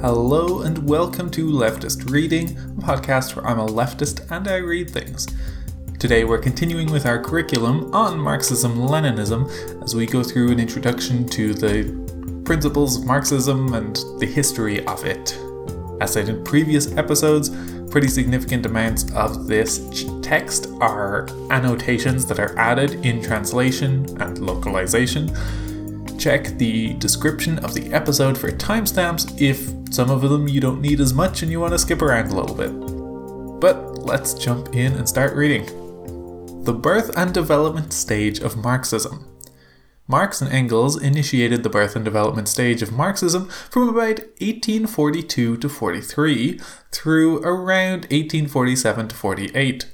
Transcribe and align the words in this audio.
Hello 0.00 0.60
and 0.60 0.88
welcome 0.88 1.28
to 1.32 1.50
Leftist 1.50 2.08
Reading, 2.08 2.50
a 2.50 2.80
podcast 2.80 3.34
where 3.34 3.44
I'm 3.44 3.58
a 3.58 3.66
leftist 3.66 4.30
and 4.30 4.46
I 4.46 4.58
read 4.58 4.88
things. 4.88 5.26
Today 5.98 6.22
we're 6.22 6.38
continuing 6.38 6.92
with 6.92 7.04
our 7.04 7.20
curriculum 7.20 7.92
on 7.92 8.16
Marxism 8.16 8.76
Leninism 8.76 9.82
as 9.82 9.96
we 9.96 10.06
go 10.06 10.22
through 10.22 10.52
an 10.52 10.60
introduction 10.60 11.28
to 11.30 11.52
the 11.52 12.42
principles 12.44 12.98
of 12.98 13.06
Marxism 13.06 13.74
and 13.74 13.96
the 14.20 14.26
history 14.26 14.86
of 14.86 15.04
it. 15.04 15.36
As 16.00 16.12
said 16.12 16.28
in 16.28 16.44
previous 16.44 16.96
episodes, 16.96 17.50
pretty 17.90 18.06
significant 18.06 18.66
amounts 18.66 19.10
of 19.14 19.48
this 19.48 20.04
text 20.22 20.68
are 20.80 21.26
annotations 21.50 22.24
that 22.26 22.38
are 22.38 22.56
added 22.56 23.04
in 23.04 23.20
translation 23.20 24.06
and 24.22 24.38
localization. 24.38 25.36
Check 26.18 26.58
the 26.58 26.94
description 26.94 27.60
of 27.60 27.74
the 27.74 27.92
episode 27.92 28.36
for 28.36 28.50
timestamps 28.50 29.40
if 29.40 29.72
some 29.94 30.10
of 30.10 30.22
them 30.22 30.48
you 30.48 30.60
don't 30.60 30.80
need 30.80 31.00
as 31.00 31.14
much 31.14 31.42
and 31.42 31.50
you 31.52 31.60
want 31.60 31.74
to 31.74 31.78
skip 31.78 32.02
around 32.02 32.32
a 32.32 32.34
little 32.34 32.56
bit. 32.56 33.60
But 33.60 33.98
let's 33.98 34.34
jump 34.34 34.74
in 34.74 34.94
and 34.94 35.08
start 35.08 35.36
reading. 35.36 35.64
The 36.64 36.74
birth 36.74 37.16
and 37.16 37.32
development 37.32 37.92
stage 37.92 38.40
of 38.40 38.56
Marxism. 38.56 39.26
Marx 40.08 40.40
and 40.42 40.52
Engels 40.52 41.00
initiated 41.00 41.62
the 41.62 41.70
birth 41.70 41.94
and 41.94 42.04
development 42.04 42.48
stage 42.48 42.82
of 42.82 42.90
Marxism 42.90 43.48
from 43.48 43.88
about 43.88 44.18
1842 44.40 45.56
to 45.58 45.68
43 45.68 46.60
through 46.90 47.38
around 47.44 48.06
1847 48.10 49.08
to 49.08 49.14
48. 49.14 49.86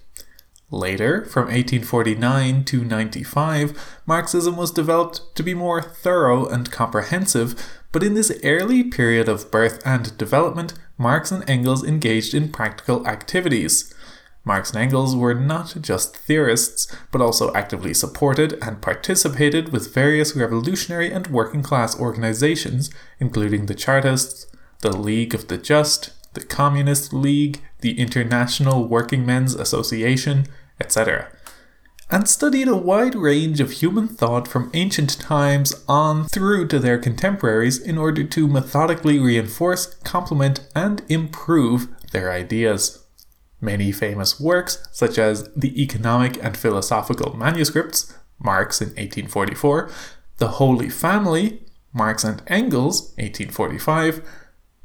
Later, 0.70 1.24
from 1.26 1.44
1849 1.44 2.64
to 2.64 2.84
95, 2.84 4.00
Marxism 4.06 4.56
was 4.56 4.70
developed 4.70 5.34
to 5.36 5.42
be 5.42 5.54
more 5.54 5.82
thorough 5.82 6.46
and 6.46 6.70
comprehensive, 6.70 7.54
but 7.92 8.02
in 8.02 8.14
this 8.14 8.32
early 8.42 8.82
period 8.82 9.28
of 9.28 9.50
birth 9.50 9.80
and 9.84 10.16
development, 10.16 10.74
Marx 10.98 11.30
and 11.30 11.48
Engels 11.48 11.84
engaged 11.84 12.34
in 12.34 12.50
practical 12.50 13.06
activities. 13.06 13.94
Marx 14.44 14.70
and 14.70 14.78
Engels 14.78 15.14
were 15.14 15.34
not 15.34 15.76
just 15.80 16.16
theorists, 16.16 16.94
but 17.10 17.20
also 17.20 17.52
actively 17.54 17.94
supported 17.94 18.58
and 18.62 18.82
participated 18.82 19.70
with 19.70 19.94
various 19.94 20.34
revolutionary 20.34 21.10
and 21.10 21.28
working 21.28 21.62
class 21.62 21.98
organizations, 21.98 22.90
including 23.18 23.66
the 23.66 23.74
Chartists, 23.74 24.46
the 24.80 24.94
League 24.94 25.34
of 25.34 25.48
the 25.48 25.56
Just, 25.56 26.10
the 26.34 26.44
Communist 26.44 27.12
League, 27.12 27.62
the 27.80 27.98
International 27.98 28.86
Working 28.86 29.24
Men's 29.24 29.54
Association, 29.54 30.46
etc 30.80 31.28
and 32.10 32.28
studied 32.28 32.68
a 32.68 32.76
wide 32.76 33.14
range 33.14 33.60
of 33.60 33.72
human 33.72 34.06
thought 34.06 34.46
from 34.46 34.70
ancient 34.74 35.18
times 35.18 35.74
on 35.88 36.24
through 36.26 36.68
to 36.68 36.78
their 36.78 36.98
contemporaries 36.98 37.78
in 37.78 37.96
order 37.98 38.22
to 38.22 38.46
methodically 38.46 39.18
reinforce, 39.18 39.86
complement, 40.04 40.66
and 40.74 41.02
improve 41.08 41.88
their 42.12 42.30
ideas. 42.30 43.04
Many 43.60 43.90
famous 43.90 44.38
works, 44.38 44.86
such 44.92 45.18
as 45.18 45.48
the 45.56 45.82
Economic 45.82 46.42
and 46.42 46.56
Philosophical 46.56 47.36
Manuscripts, 47.36 48.14
Marx 48.38 48.80
in 48.82 48.88
1844, 48.88 49.90
The 50.36 50.48
Holy 50.48 50.90
Family, 50.90 51.62
Marx 51.92 52.22
and 52.22 52.42
Engels, 52.46 53.14
1845, 53.16 54.22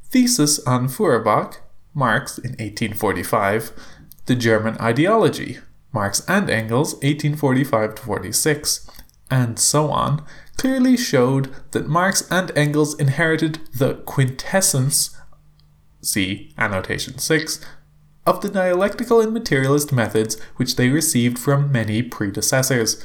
Thesis 0.09 0.59
on 0.65 0.87
Feuerbach, 0.87 1.61
Marx 1.93 2.37
in 2.37 2.51
1845, 2.51 3.71
The 4.25 4.35
German 4.35 4.77
Ideology, 4.79 5.59
Marx 5.91 6.23
and 6.27 6.49
Engels, 6.49 6.93
1845 6.95 7.95
to 7.95 8.01
46, 8.01 8.89
and 9.29 9.59
so 9.59 9.91
on, 9.91 10.23
clearly 10.57 10.97
showed 10.97 11.53
that 11.71 11.87
Marx 11.87 12.27
and 12.31 12.51
Engels 12.55 12.99
inherited 12.99 13.59
the 13.77 13.95
quintessence, 13.95 15.15
see 16.01 16.53
annotation 16.57 17.19
6, 17.19 17.63
of 18.25 18.41
the 18.41 18.49
dialectical 18.49 19.21
and 19.21 19.33
materialist 19.33 19.91
methods 19.91 20.39
which 20.57 20.75
they 20.75 20.89
received 20.89 21.37
from 21.37 21.71
many 21.71 22.01
predecessors. 22.01 23.03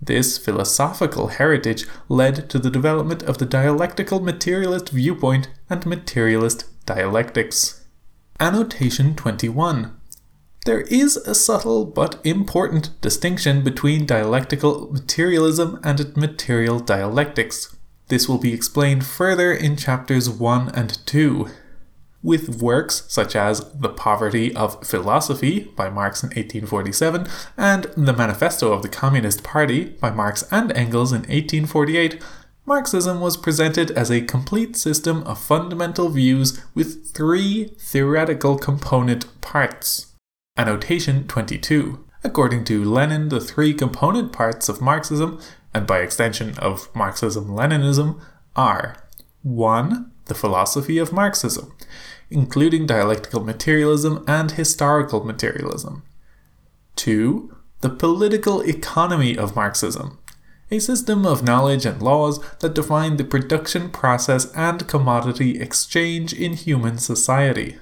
This 0.00 0.38
philosophical 0.38 1.28
heritage 1.28 1.86
led 2.08 2.48
to 2.50 2.58
the 2.58 2.70
development 2.70 3.22
of 3.22 3.38
the 3.38 3.46
dialectical 3.46 4.20
materialist 4.20 4.90
viewpoint 4.90 5.48
and 5.68 5.84
materialist 5.86 6.64
dialectics. 6.86 7.84
Annotation 8.38 9.14
21 9.14 9.96
there 10.66 10.80
is 10.80 11.16
a 11.18 11.32
subtle 11.32 11.84
but 11.84 12.18
important 12.24 13.00
distinction 13.00 13.62
between 13.62 14.04
dialectical 14.04 14.90
materialism 14.90 15.78
and 15.84 16.16
material 16.16 16.80
dialectics. 16.80 17.76
This 18.08 18.28
will 18.28 18.38
be 18.38 18.52
explained 18.52 19.06
further 19.06 19.52
in 19.52 19.76
chapters 19.76 20.28
1 20.28 20.70
and 20.70 20.98
2. 21.06 21.48
With 22.22 22.60
works 22.60 23.04
such 23.08 23.36
as 23.36 23.70
The 23.72 23.88
Poverty 23.88 24.54
of 24.54 24.84
Philosophy 24.84 25.60
by 25.76 25.88
Marx 25.90 26.22
in 26.22 26.28
1847 26.28 27.26
and 27.56 27.84
The 27.96 28.12
Manifesto 28.12 28.72
of 28.72 28.82
the 28.82 28.88
Communist 28.88 29.42
Party 29.42 29.84
by 29.84 30.10
Marx 30.10 30.44
and 30.50 30.72
Engels 30.72 31.12
in 31.12 31.20
1848, 31.20 32.20
Marxism 32.64 33.20
was 33.20 33.36
presented 33.36 33.92
as 33.92 34.10
a 34.10 34.22
complete 34.22 34.74
system 34.74 35.22
of 35.22 35.38
fundamental 35.38 36.08
views 36.08 36.60
with 36.74 37.12
three 37.14 37.66
theoretical 37.78 38.58
component 38.58 39.40
parts. 39.40 40.14
Annotation 40.56 41.28
22. 41.28 42.04
According 42.24 42.64
to 42.64 42.84
Lenin, 42.84 43.28
the 43.28 43.38
three 43.38 43.72
component 43.72 44.32
parts 44.32 44.68
of 44.68 44.80
Marxism, 44.80 45.40
and 45.72 45.86
by 45.86 45.98
extension 45.98 46.58
of 46.58 46.92
Marxism 46.92 47.46
Leninism, 47.50 48.20
are 48.56 48.96
1. 49.42 50.10
The 50.26 50.34
philosophy 50.34 50.98
of 50.98 51.12
Marxism, 51.12 51.72
including 52.30 52.86
dialectical 52.86 53.42
materialism 53.42 54.24
and 54.28 54.52
historical 54.52 55.24
materialism. 55.24 56.02
2. 56.96 57.54
The 57.80 57.90
political 57.90 58.60
economy 58.62 59.36
of 59.36 59.56
Marxism, 59.56 60.18
a 60.70 60.78
system 60.78 61.24
of 61.24 61.44
knowledge 61.44 61.86
and 61.86 62.02
laws 62.02 62.40
that 62.58 62.74
define 62.74 63.16
the 63.16 63.24
production 63.24 63.90
process 63.90 64.50
and 64.52 64.88
commodity 64.88 65.60
exchange 65.60 66.32
in 66.32 66.54
human 66.54 66.98
society. 66.98 67.78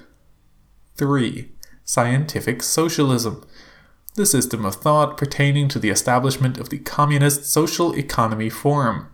3 0.97 1.51
scientific 1.83 2.63
socialism, 2.63 3.43
the 4.15 4.25
system 4.25 4.65
of 4.65 4.75
thought 4.75 5.17
pertaining 5.17 5.67
to 5.67 5.79
the 5.79 5.89
establishment 5.89 6.57
of 6.57 6.69
the 6.69 6.79
communist 6.79 7.45
social 7.45 7.93
economy 7.95 8.49
form. 8.49 9.07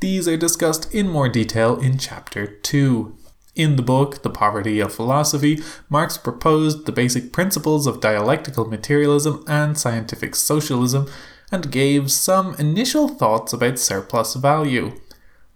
These 0.00 0.28
are 0.28 0.36
discussed 0.36 0.94
in 0.94 1.08
more 1.08 1.28
detail 1.28 1.76
in 1.76 1.98
Chapter 1.98 2.46
2. 2.46 3.16
In 3.56 3.74
the 3.74 3.82
book, 3.82 4.22
The 4.22 4.30
Poverty 4.30 4.78
of 4.78 4.94
Philosophy, 4.94 5.60
Marx 5.88 6.16
proposed 6.16 6.86
the 6.86 6.92
basic 6.92 7.32
principles 7.32 7.88
of 7.88 8.00
dialectical 8.00 8.64
materialism 8.64 9.42
and 9.48 9.76
scientific 9.76 10.36
socialism 10.36 11.08
and 11.50 11.72
gave 11.72 12.12
some 12.12 12.54
initial 12.60 13.08
thoughts 13.08 13.52
about 13.52 13.80
surplus 13.80 14.34
value. 14.34 14.92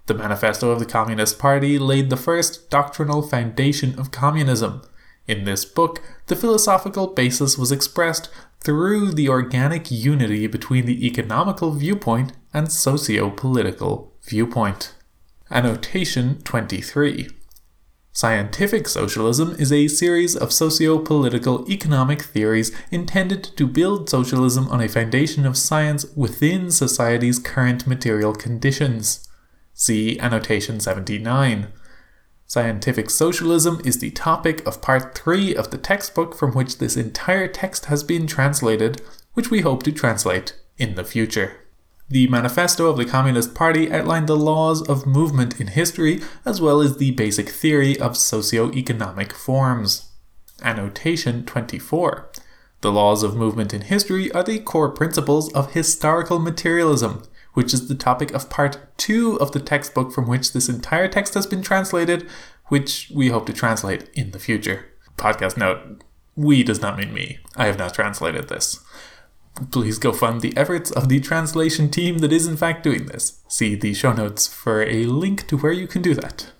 The 0.06 0.14
Manifesto 0.14 0.70
of 0.70 0.80
the 0.80 0.86
Communist 0.86 1.38
Party 1.38 1.78
laid 1.78 2.10
the 2.10 2.16
first 2.16 2.68
doctrinal 2.68 3.22
foundation 3.22 3.96
of 3.96 4.10
communism. 4.10 4.82
In 5.28 5.44
this 5.44 5.64
book, 5.64 6.02
the 6.26 6.34
philosophical 6.34 7.06
basis 7.06 7.56
was 7.56 7.70
expressed 7.70 8.28
through 8.58 9.12
the 9.12 9.28
organic 9.28 9.92
unity 9.92 10.48
between 10.48 10.86
the 10.86 11.06
economical 11.06 11.70
viewpoint 11.70 12.32
and 12.52 12.72
socio 12.72 13.30
political 13.30 14.11
viewpoint. 14.22 14.94
Annotation 15.50 16.40
23 16.42 17.28
Scientific 18.12 18.88
socialism 18.88 19.56
is 19.58 19.72
a 19.72 19.88
series 19.88 20.36
of 20.36 20.52
socio 20.52 20.98
political 20.98 21.68
economic 21.68 22.22
theories 22.22 22.70
intended 22.90 23.42
to 23.42 23.66
build 23.66 24.08
socialism 24.08 24.68
on 24.68 24.80
a 24.80 24.88
foundation 24.88 25.44
of 25.46 25.56
science 25.56 26.04
within 26.14 26.70
society's 26.70 27.38
current 27.38 27.86
material 27.86 28.34
conditions. 28.34 29.28
See 29.72 30.18
Annotation 30.20 30.78
79. 30.78 31.68
Scientific 32.46 33.08
socialism 33.08 33.80
is 33.84 33.98
the 33.98 34.10
topic 34.10 34.64
of 34.66 34.82
part 34.82 35.16
3 35.16 35.56
of 35.56 35.70
the 35.70 35.78
textbook 35.78 36.36
from 36.36 36.52
which 36.52 36.78
this 36.78 36.98
entire 36.98 37.48
text 37.48 37.86
has 37.86 38.04
been 38.04 38.26
translated, 38.26 39.00
which 39.32 39.50
we 39.50 39.62
hope 39.62 39.82
to 39.82 39.90
translate 39.90 40.54
in 40.76 40.94
the 40.94 41.04
future. 41.04 41.61
The 42.12 42.26
Manifesto 42.26 42.90
of 42.90 42.98
the 42.98 43.06
Communist 43.06 43.54
Party 43.54 43.90
outlined 43.90 44.26
the 44.26 44.36
laws 44.36 44.86
of 44.86 45.06
movement 45.06 45.58
in 45.58 45.68
history 45.68 46.20
as 46.44 46.60
well 46.60 46.82
as 46.82 46.98
the 46.98 47.12
basic 47.12 47.48
theory 47.48 47.98
of 47.98 48.18
socio-economic 48.18 49.32
forms. 49.32 50.10
Annotation 50.60 51.46
24. 51.46 52.30
The 52.82 52.92
laws 52.92 53.22
of 53.22 53.34
movement 53.34 53.72
in 53.72 53.80
history 53.80 54.30
are 54.32 54.42
the 54.42 54.58
core 54.58 54.90
principles 54.90 55.50
of 55.54 55.72
historical 55.72 56.38
materialism, 56.38 57.22
which 57.54 57.72
is 57.72 57.88
the 57.88 57.94
topic 57.94 58.30
of 58.34 58.50
part 58.50 58.76
two 58.98 59.40
of 59.40 59.52
the 59.52 59.60
textbook 59.60 60.12
from 60.12 60.28
which 60.28 60.52
this 60.52 60.68
entire 60.68 61.08
text 61.08 61.32
has 61.32 61.46
been 61.46 61.62
translated, 61.62 62.28
which 62.66 63.10
we 63.14 63.30
hope 63.30 63.46
to 63.46 63.54
translate 63.54 64.10
in 64.12 64.32
the 64.32 64.38
future. 64.38 64.84
Podcast 65.16 65.56
note 65.56 66.04
we 66.36 66.62
does 66.62 66.82
not 66.82 66.98
mean 66.98 67.14
me. 67.14 67.38
I 67.56 67.64
have 67.64 67.78
not 67.78 67.94
translated 67.94 68.50
this. 68.50 68.84
Please 69.70 69.98
go 69.98 70.12
fund 70.12 70.40
the 70.40 70.56
efforts 70.56 70.90
of 70.90 71.08
the 71.08 71.20
translation 71.20 71.90
team 71.90 72.18
that 72.18 72.32
is 72.32 72.46
in 72.46 72.56
fact 72.56 72.82
doing 72.82 73.06
this. 73.06 73.40
See 73.48 73.74
the 73.74 73.94
show 73.94 74.12
notes 74.12 74.46
for 74.46 74.82
a 74.82 75.04
link 75.04 75.46
to 75.48 75.58
where 75.58 75.72
you 75.72 75.86
can 75.86 76.02
do 76.02 76.14
that. 76.14 76.52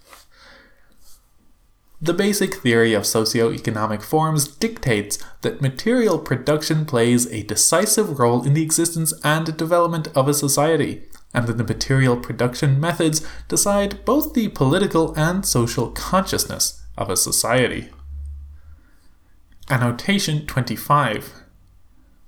The 2.00 2.12
basic 2.12 2.56
theory 2.56 2.94
of 2.94 3.06
socio-economic 3.06 4.02
forms 4.02 4.48
dictates 4.48 5.18
that 5.42 5.62
material 5.62 6.18
production 6.18 6.84
plays 6.84 7.32
a 7.32 7.44
decisive 7.44 8.18
role 8.18 8.44
in 8.44 8.54
the 8.54 8.62
existence 8.62 9.14
and 9.22 9.56
development 9.56 10.08
of 10.14 10.26
a 10.26 10.34
society, 10.34 11.04
and 11.32 11.46
that 11.46 11.58
the 11.58 11.64
material 11.64 12.16
production 12.16 12.80
methods 12.80 13.24
decide 13.46 14.04
both 14.04 14.34
the 14.34 14.48
political 14.48 15.14
and 15.14 15.46
social 15.46 15.92
consciousness 15.92 16.82
of 16.98 17.08
a 17.08 17.16
society. 17.16 17.88
Annotation 19.70 20.44
25 20.46 21.41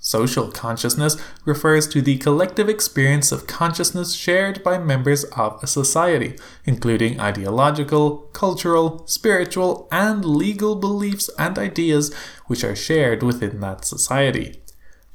Social 0.04 0.50
consciousness 0.50 1.16
refers 1.46 1.88
to 1.88 2.02
the 2.02 2.18
collective 2.18 2.68
experience 2.68 3.32
of 3.32 3.46
consciousness 3.46 4.12
shared 4.12 4.62
by 4.62 4.76
members 4.76 5.24
of 5.32 5.58
a 5.62 5.66
society, 5.66 6.38
including 6.66 7.18
ideological, 7.18 8.28
cultural, 8.34 9.06
spiritual, 9.06 9.88
and 9.90 10.22
legal 10.22 10.76
beliefs 10.76 11.30
and 11.38 11.58
ideas 11.58 12.14
which 12.48 12.62
are 12.62 12.76
shared 12.76 13.22
within 13.22 13.60
that 13.60 13.86
society. 13.86 14.60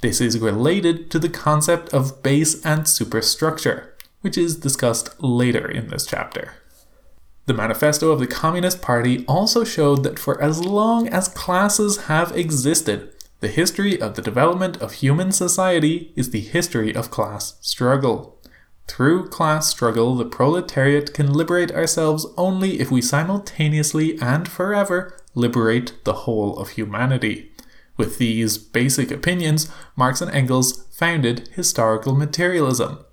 This 0.01 0.19
is 0.19 0.39
related 0.39 1.11
to 1.11 1.19
the 1.19 1.29
concept 1.29 1.93
of 1.93 2.23
base 2.23 2.65
and 2.65 2.87
superstructure, 2.87 3.95
which 4.21 4.39
is 4.39 4.55
discussed 4.55 5.21
later 5.21 5.69
in 5.69 5.89
this 5.89 6.07
chapter. 6.07 6.53
The 7.45 7.53
manifesto 7.53 8.09
of 8.09 8.19
the 8.19 8.25
Communist 8.25 8.81
Party 8.81 9.23
also 9.27 9.63
showed 9.63 10.01
that 10.01 10.17
for 10.17 10.41
as 10.41 10.65
long 10.65 11.07
as 11.09 11.27
classes 11.27 12.05
have 12.05 12.35
existed, 12.35 13.13
the 13.39 13.47
history 13.47 13.99
of 14.01 14.15
the 14.15 14.21
development 14.21 14.77
of 14.77 14.93
human 14.93 15.31
society 15.31 16.11
is 16.15 16.31
the 16.31 16.41
history 16.41 16.93
of 16.93 17.09
class 17.09 17.57
struggle. 17.61 18.37
Through 18.87 19.29
class 19.29 19.69
struggle, 19.69 20.15
the 20.15 20.25
proletariat 20.25 21.13
can 21.13 21.31
liberate 21.31 21.71
ourselves 21.71 22.25
only 22.37 22.79
if 22.79 22.91
we 22.91 23.01
simultaneously 23.01 24.19
and 24.19 24.47
forever 24.47 25.17
liberate 25.35 26.03
the 26.03 26.25
whole 26.25 26.57
of 26.57 26.69
humanity. 26.69 27.51
With 27.95 28.17
these 28.17 28.57
basic 28.57 29.11
opinions, 29.11 29.71
Marx 29.95 30.21
and 30.21 30.31
Engels 30.31 30.87
founded 30.91 31.49
historical 31.53 32.15
materialism. 32.15 33.05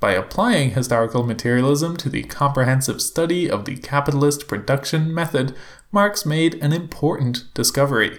By 0.00 0.12
applying 0.12 0.70
historical 0.70 1.22
materialism 1.22 1.96
to 1.98 2.08
the 2.08 2.24
comprehensive 2.24 3.00
study 3.00 3.48
of 3.48 3.64
the 3.66 3.76
capitalist 3.76 4.48
production 4.48 5.14
method, 5.14 5.54
Marx 5.92 6.26
made 6.26 6.54
an 6.54 6.72
important 6.72 7.44
discovery. 7.54 8.18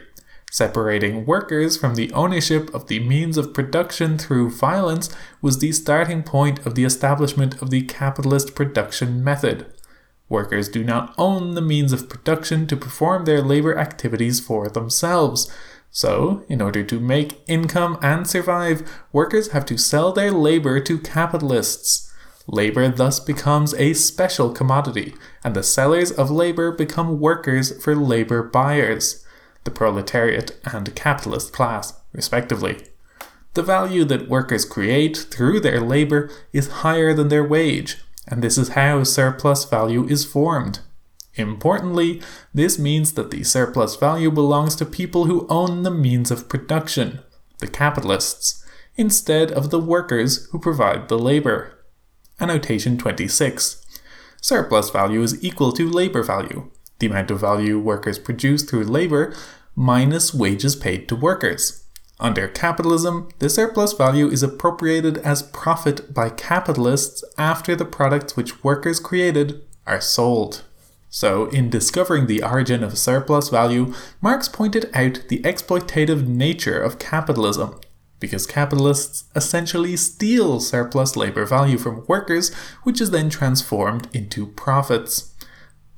Separating 0.53 1.25
workers 1.25 1.77
from 1.77 1.95
the 1.95 2.11
ownership 2.11 2.71
of 2.75 2.85
the 2.85 2.99
means 2.99 3.37
of 3.37 3.55
production 3.55 4.19
through 4.19 4.51
violence 4.51 5.09
was 5.41 5.57
the 5.57 5.71
starting 5.71 6.21
point 6.21 6.63
of 6.63 6.75
the 6.75 6.83
establishment 6.83 7.59
of 7.59 7.71
the 7.71 7.81
capitalist 7.81 8.53
production 8.53 9.23
method. 9.23 9.65
Workers 10.29 10.69
do 10.69 10.83
not 10.83 11.15
own 11.17 11.55
the 11.55 11.61
means 11.61 11.91
of 11.91 12.07
production 12.07 12.67
to 12.67 12.77
perform 12.77 13.25
their 13.25 13.41
labor 13.41 13.75
activities 13.75 14.39
for 14.39 14.69
themselves. 14.69 15.51
So, 15.89 16.45
in 16.47 16.61
order 16.61 16.83
to 16.83 16.99
make 16.99 17.41
income 17.47 17.97
and 18.03 18.27
survive, 18.27 18.87
workers 19.11 19.53
have 19.53 19.65
to 19.65 19.77
sell 19.79 20.13
their 20.13 20.31
labor 20.31 20.79
to 20.81 20.99
capitalists. 20.99 22.13
Labor 22.45 22.89
thus 22.89 23.19
becomes 23.19 23.73
a 23.73 23.93
special 23.93 24.51
commodity, 24.51 25.15
and 25.43 25.55
the 25.55 25.63
sellers 25.63 26.11
of 26.11 26.29
labor 26.29 26.71
become 26.71 27.19
workers 27.19 27.83
for 27.83 27.95
labor 27.95 28.43
buyers 28.43 29.22
the 29.63 29.71
proletariat 29.71 30.59
and 30.65 30.95
capitalist 30.95 31.53
class, 31.53 31.93
respectively. 32.11 32.83
The 33.53 33.63
value 33.63 34.03
that 34.05 34.29
workers 34.29 34.65
create 34.65 35.17
through 35.17 35.59
their 35.59 35.79
labour 35.79 36.31
is 36.51 36.81
higher 36.81 37.13
than 37.13 37.27
their 37.27 37.43
wage, 37.43 37.97
and 38.27 38.41
this 38.41 38.57
is 38.57 38.69
how 38.69 39.03
surplus 39.03 39.65
value 39.65 40.07
is 40.07 40.25
formed. 40.25 40.79
Importantly, 41.35 42.21
this 42.53 42.77
means 42.77 43.13
that 43.13 43.31
the 43.31 43.43
surplus 43.43 43.95
value 43.95 44.31
belongs 44.31 44.75
to 44.75 44.85
people 44.85 45.25
who 45.25 45.47
own 45.49 45.83
the 45.83 45.91
means 45.91 46.31
of 46.31 46.49
production, 46.49 47.19
the 47.59 47.67
capitalists, 47.67 48.63
instead 48.95 49.51
of 49.51 49.69
the 49.69 49.79
workers 49.79 50.47
who 50.51 50.59
provide 50.59 51.07
the 51.07 51.17
labour. 51.17 51.79
Annotation 52.39 52.97
26. 52.97 53.83
Surplus 54.41 54.89
value 54.89 55.21
is 55.21 55.43
equal 55.43 55.71
to 55.71 55.89
labour 55.89 56.21
value, 56.21 56.69
the 57.03 57.09
amount 57.11 57.31
of 57.31 57.41
value 57.41 57.77
workers 57.77 58.17
produce 58.17 58.63
through 58.63 58.85
labour, 58.85 59.35
minus 59.75 60.33
wages 60.33 60.75
paid 60.75 61.09
to 61.09 61.15
workers. 61.15 61.83
Under 62.19 62.47
capitalism, 62.47 63.27
the 63.39 63.49
surplus 63.49 63.91
value 63.91 64.27
is 64.29 64.41
appropriated 64.41 65.17
as 65.17 65.43
profit 65.43 66.13
by 66.13 66.29
capitalists 66.29 67.23
after 67.37 67.75
the 67.75 67.83
products 67.83 68.37
which 68.37 68.63
workers 68.63 69.01
created 69.01 69.61
are 69.85 69.99
sold. 69.99 70.63
So, 71.09 71.47
in 71.47 71.69
discovering 71.69 72.27
the 72.27 72.41
origin 72.41 72.83
of 72.83 72.97
surplus 72.97 73.49
value, 73.49 73.93
Marx 74.21 74.47
pointed 74.47 74.89
out 74.93 75.27
the 75.27 75.39
exploitative 75.39 76.25
nature 76.25 76.81
of 76.81 76.99
capitalism, 76.99 77.79
because 78.21 78.47
capitalists 78.47 79.25
essentially 79.35 79.97
steal 79.97 80.61
surplus 80.61 81.17
labor 81.17 81.45
value 81.45 81.77
from 81.77 82.05
workers, 82.07 82.53
which 82.83 83.01
is 83.01 83.11
then 83.11 83.29
transformed 83.29 84.07
into 84.13 84.47
profits 84.47 85.32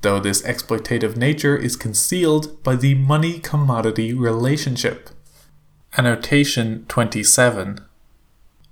though 0.02 0.20
this 0.20 0.42
exploitative 0.42 1.16
nature 1.16 1.56
is 1.56 1.76
concealed 1.76 2.62
by 2.62 2.76
the 2.76 2.94
money 2.94 3.38
commodity 3.38 4.12
relationship. 4.12 5.10
Annotation 5.96 6.84
27 6.88 7.80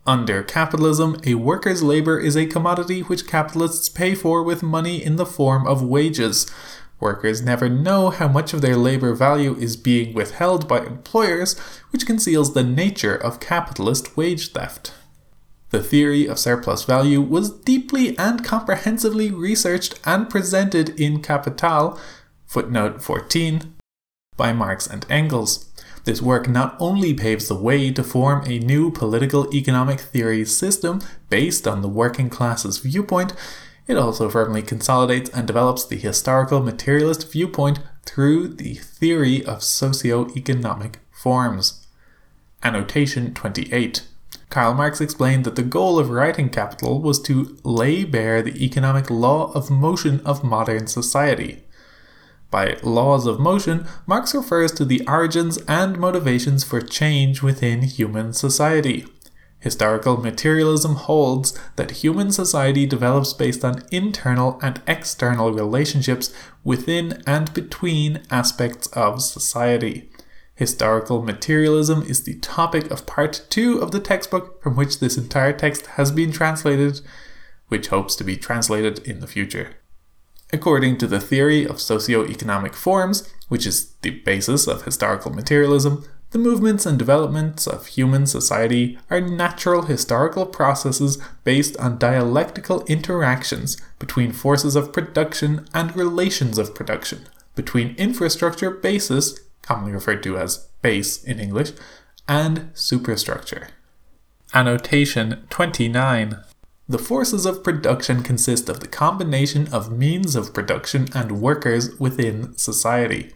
Under 0.07 0.43
capitalism, 0.43 1.21
a 1.25 1.35
worker's 1.35 1.83
labor 1.83 2.21
is 2.21 2.37
a 2.37 2.47
commodity 2.47 3.01
which 3.01 3.27
capitalists 3.27 3.89
pay 3.89 4.15
for 4.15 4.43
with 4.43 4.63
money 4.63 5.03
in 5.03 5.17
the 5.17 5.27
form 5.27 5.67
of 5.67 5.83
wages. 5.83 6.51
Workers 7.01 7.43
never 7.43 7.69
know 7.69 8.11
how 8.11 8.29
much 8.29 8.53
of 8.55 8.61
their 8.61 8.77
labor 8.77 9.15
value 9.15 9.57
is 9.57 9.77
being 9.77 10.15
withheld 10.15 10.69
by 10.69 10.81
employers, 10.81 11.59
which 11.91 12.07
conceals 12.07 12.55
the 12.55 12.63
nature 12.63 13.17
of 13.17 13.41
capitalist 13.41 14.17
wage 14.17 14.53
theft. 14.53 14.93
The 15.75 15.83
theory 15.83 16.27
of 16.29 16.39
surplus 16.39 16.85
value 16.85 17.21
was 17.21 17.51
deeply 17.51 18.17
and 18.17 18.45
comprehensively 18.45 19.33
researched 19.33 19.99
and 20.05 20.31
presented 20.31 20.91
in 21.01 21.21
Capital, 21.21 21.99
footnote 22.47 23.03
14, 23.03 23.75
by 24.37 24.53
Marx 24.53 24.87
and 24.87 25.05
Engels. 25.11 25.69
This 26.05 26.23
work 26.23 26.49
not 26.49 26.77
only 26.79 27.13
paves 27.13 27.49
the 27.49 27.57
way 27.57 27.91
to 27.91 28.05
form 28.05 28.45
a 28.47 28.61
new 28.61 28.93
political 28.93 29.53
economic 29.53 29.99
theory 29.99 30.45
system 30.45 31.01
based 31.29 31.67
on 31.67 31.83
the 31.83 31.89
working 31.89 32.31
class's 32.31 32.79
viewpoint, 32.79 33.33
it 33.89 33.97
also 33.97 34.31
firmly 34.31 34.63
consolidates 34.63 35.29
and 35.31 35.45
develops 35.45 35.85
the 35.85 35.97
historical 35.97 36.63
materialist 36.63 37.33
viewpoint 37.33 37.81
through 38.07 38.47
the 38.47 38.75
theory 38.75 39.45
of 39.45 39.65
socio 39.65 40.29
economic 40.37 41.01
forms. 41.11 41.85
Annotation 42.63 43.35
28. 43.35 44.05
Karl 44.55 44.75
Marx 44.75 45.01
explained 45.01 45.43
that 45.47 45.57
the 45.57 45.65
goal 45.65 45.99
of 45.99 46.11
writing 46.11 46.49
Capital 46.49 47.01
was 47.03 47.21
to 47.23 47.59
lay 47.65 48.05
bare 48.05 48.41
the 48.41 48.65
economic 48.65 49.11
law 49.11 49.51
of 49.51 49.69
motion 49.69 50.21
of 50.25 50.45
modern 50.45 50.87
society. 50.87 51.65
By 52.53 52.77
laws 52.85 53.27
of 53.27 53.41
motion, 53.41 53.85
Marx 54.07 54.33
refers 54.33 54.71
to 54.75 54.85
the 54.85 55.03
origins 55.09 55.59
and 55.67 55.99
motivations 55.99 56.63
for 56.63 56.81
change 56.81 57.43
within 57.43 57.83
human 57.83 58.33
society. 58.33 59.09
Historical 59.59 60.19
materialism 60.19 60.95
holds 60.95 61.59
that 61.75 62.03
human 62.05 62.31
society 62.31 62.87
develops 62.87 63.33
based 63.33 63.65
on 63.65 63.83
internal 63.91 64.61
and 64.63 64.81
external 64.87 65.53
relationships 65.53 66.33
within 66.63 67.25
and 67.27 67.53
between 67.55 68.23
aspects 68.31 68.87
of 68.93 69.21
society. 69.21 70.13
Historical 70.55 71.21
materialism 71.23 72.03
is 72.03 72.23
the 72.23 72.39
topic 72.39 72.91
of 72.91 73.07
part 73.07 73.45
two 73.51 73.79
of 73.79 73.91
the 73.91 73.99
textbook 73.99 74.63
from 74.63 74.77
which 74.77 75.01
this 75.01 75.17
entire 75.17 75.53
text 75.53 75.87
has 75.87 76.13
been 76.13 76.31
translated, 76.31 77.01
which 77.69 77.89
hopes 77.89 78.15
to 78.15 78.25
be 78.25 78.37
translated 78.37 79.01
in 79.01 79.19
the 79.19 79.27
future. 79.27 79.75
According 80.53 80.99
to 80.99 81.09
the 81.09 81.19
theory 81.19 81.67
of 81.67 81.81
socio-economic 81.81 82.75
forms, 82.75 83.29
which 83.49 83.67
is 83.67 83.95
the 84.03 84.11
basis 84.11 84.69
of 84.69 84.85
historical 84.85 85.33
materialism, 85.33 86.05
the 86.31 86.39
movements 86.39 86.87
and 86.87 86.97
developments 86.97 87.67
of 87.67 87.87
human 87.87 88.27
society 88.27 88.97
are 89.11 89.21
natural 89.21 89.83
historical 89.83 90.47
processes 90.47 91.19
based 91.43 91.77
on 91.79 91.99
dialectical 91.99 92.85
interactions 92.85 93.77
between 93.99 94.31
forces 94.31 94.77
of 94.77 94.93
production 94.93 95.67
and 95.75 95.97
relations 95.97 96.59
of 96.59 96.75
production, 96.75 97.27
between 97.57 97.97
infrastructure 97.97 98.71
basis 98.71 99.41
commonly 99.65 99.93
referred 99.93 100.23
to 100.23 100.39
as 100.39 100.69
base 100.83 101.23
in 101.25 101.41
English, 101.41 101.73
and 102.29 102.71
superstructure. 102.75 103.69
Annotation 104.53 105.47
29. 105.51 106.39
The 106.89 106.99
forces 106.99 107.47
of 107.47 107.65
production 107.65 108.23
consist 108.23 108.69
of 108.69 108.81
the 108.81 108.87
combination 108.87 109.73
of 109.73 109.91
means 109.91 110.37
of 110.37 110.53
production 110.53 111.09
and 111.15 111.41
workers 111.41 111.99
within 111.99 112.57
society. 112.59 113.33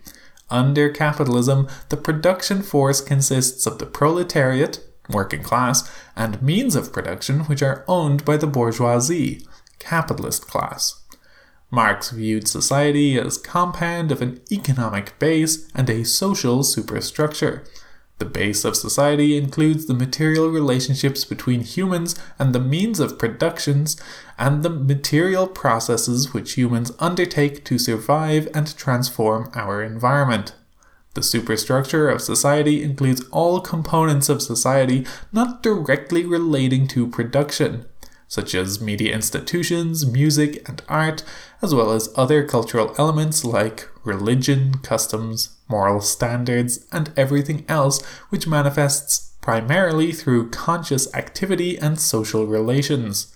Under 0.51 0.91
capitalism, 0.91 1.69
the 1.89 1.97
production 1.97 2.63
force 2.63 3.01
consists 3.01 3.67
of 3.67 3.79
the 3.79 3.87
proletariat, 3.87 4.81
working 5.11 5.43
class, 5.43 5.91
and 6.15 6.43
means 6.43 6.77
of 6.77 6.93
production 6.93 7.41
which 7.41 7.63
are 7.63 7.85
owned 7.89 8.25
by 8.25 8.37
the 8.37 8.47
bourgeoisie, 8.47 9.47
capitalist 9.79 10.47
class. 10.47 11.03
Marx 11.71 12.11
viewed 12.11 12.49
society 12.49 13.19
as 13.19 13.37
compound 13.37 14.11
of 14.11 14.23
an 14.23 14.41
economic 14.51 15.19
base 15.19 15.71
and 15.75 15.91
a 15.91 16.05
social 16.05 16.63
superstructure. 16.63 17.65
The 18.19 18.25
base 18.25 18.65
of 18.65 18.75
society 18.75 19.37
includes 19.37 19.87
the 19.87 19.95
material 19.95 20.49
relationships 20.49 21.25
between 21.25 21.61
humans 21.61 22.17
and 22.39 22.53
the 22.53 22.61
means 22.61 22.99
of 22.99 23.19
productions 23.19 23.97
and 24.39 24.63
the 24.63 24.71
material 24.71 25.47
processes 25.47 26.33
which 26.35 26.55
humans 26.55 26.91
undertake 26.99 27.65
to 27.67 27.79
survive 27.79 28.49
and 28.55 28.77
transform 28.77 29.51
our 29.55 29.83
environment. 29.83 30.55
The 31.15 31.23
superstructure 31.23 32.09
of 32.09 32.21
society 32.21 32.83
includes 32.83 33.25
all 33.31 33.61
components 33.61 34.29
of 34.29 34.43
society 34.43 35.07
not 35.33 35.63
directly 35.63 36.25
relating 36.25 36.89
to 36.89 37.07
production, 37.07 37.87
such 38.29 38.55
as 38.55 38.81
media 38.81 39.15
institutions, 39.15 40.07
music, 40.07 40.69
and 40.69 40.83
art, 40.89 41.25
as 41.63 41.75
well 41.75 41.91
as 41.91 42.13
other 42.15 42.47
cultural 42.47 42.95
elements 42.99 43.45
like 43.45 43.89
religion, 44.05 44.75
customs, 44.83 45.57
moral 45.67 46.01
standards, 46.01 46.87
and 46.93 47.11
everything 47.17 47.65
else 47.69 48.05
which 48.29 48.47
manifests 48.47 49.33
primarily 49.41 50.13
through 50.13 50.51
conscious 50.51 51.13
activity 51.15 51.79
and 51.79 51.99
social 51.99 52.47
relations. 52.47 53.35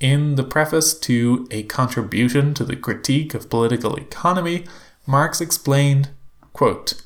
In 0.00 0.36
the 0.36 0.44
preface 0.44 0.96
to 1.00 1.48
A 1.50 1.64
Contribution 1.64 2.54
to 2.54 2.64
the 2.64 2.76
Critique 2.76 3.34
of 3.34 3.50
Political 3.50 3.96
Economy, 3.96 4.66
Marx 5.04 5.40
explained, 5.40 6.10
quote, 6.52 7.02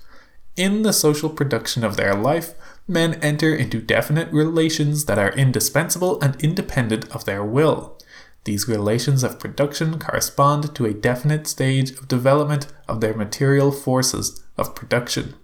In 0.57 0.83
the 0.83 0.92
social 0.92 1.30
production 1.30 1.83
of 1.83 1.97
their 1.97 2.14
life, 2.14 2.52
men 2.88 3.14
enter 3.14 3.54
into 3.54 3.80
definite 3.80 4.32
relations 4.32 5.04
that 5.04 5.18
are 5.18 5.32
indispensable 5.32 6.20
and 6.20 6.42
independent 6.42 7.08
of 7.14 7.25
their 7.25 7.44
will. 7.44 7.99
These 8.44 8.68
relations 8.68 9.22
of 9.22 9.38
production 9.38 9.99
correspond 9.99 10.75
to 10.75 10.87
a 10.87 10.94
definite 10.94 11.46
stage 11.46 11.90
of 11.92 12.08
development 12.08 12.66
of 12.88 13.00
their 13.00 13.14
material 13.14 13.70
forces 13.70 14.42
of 14.56 14.75
production. 14.75 15.34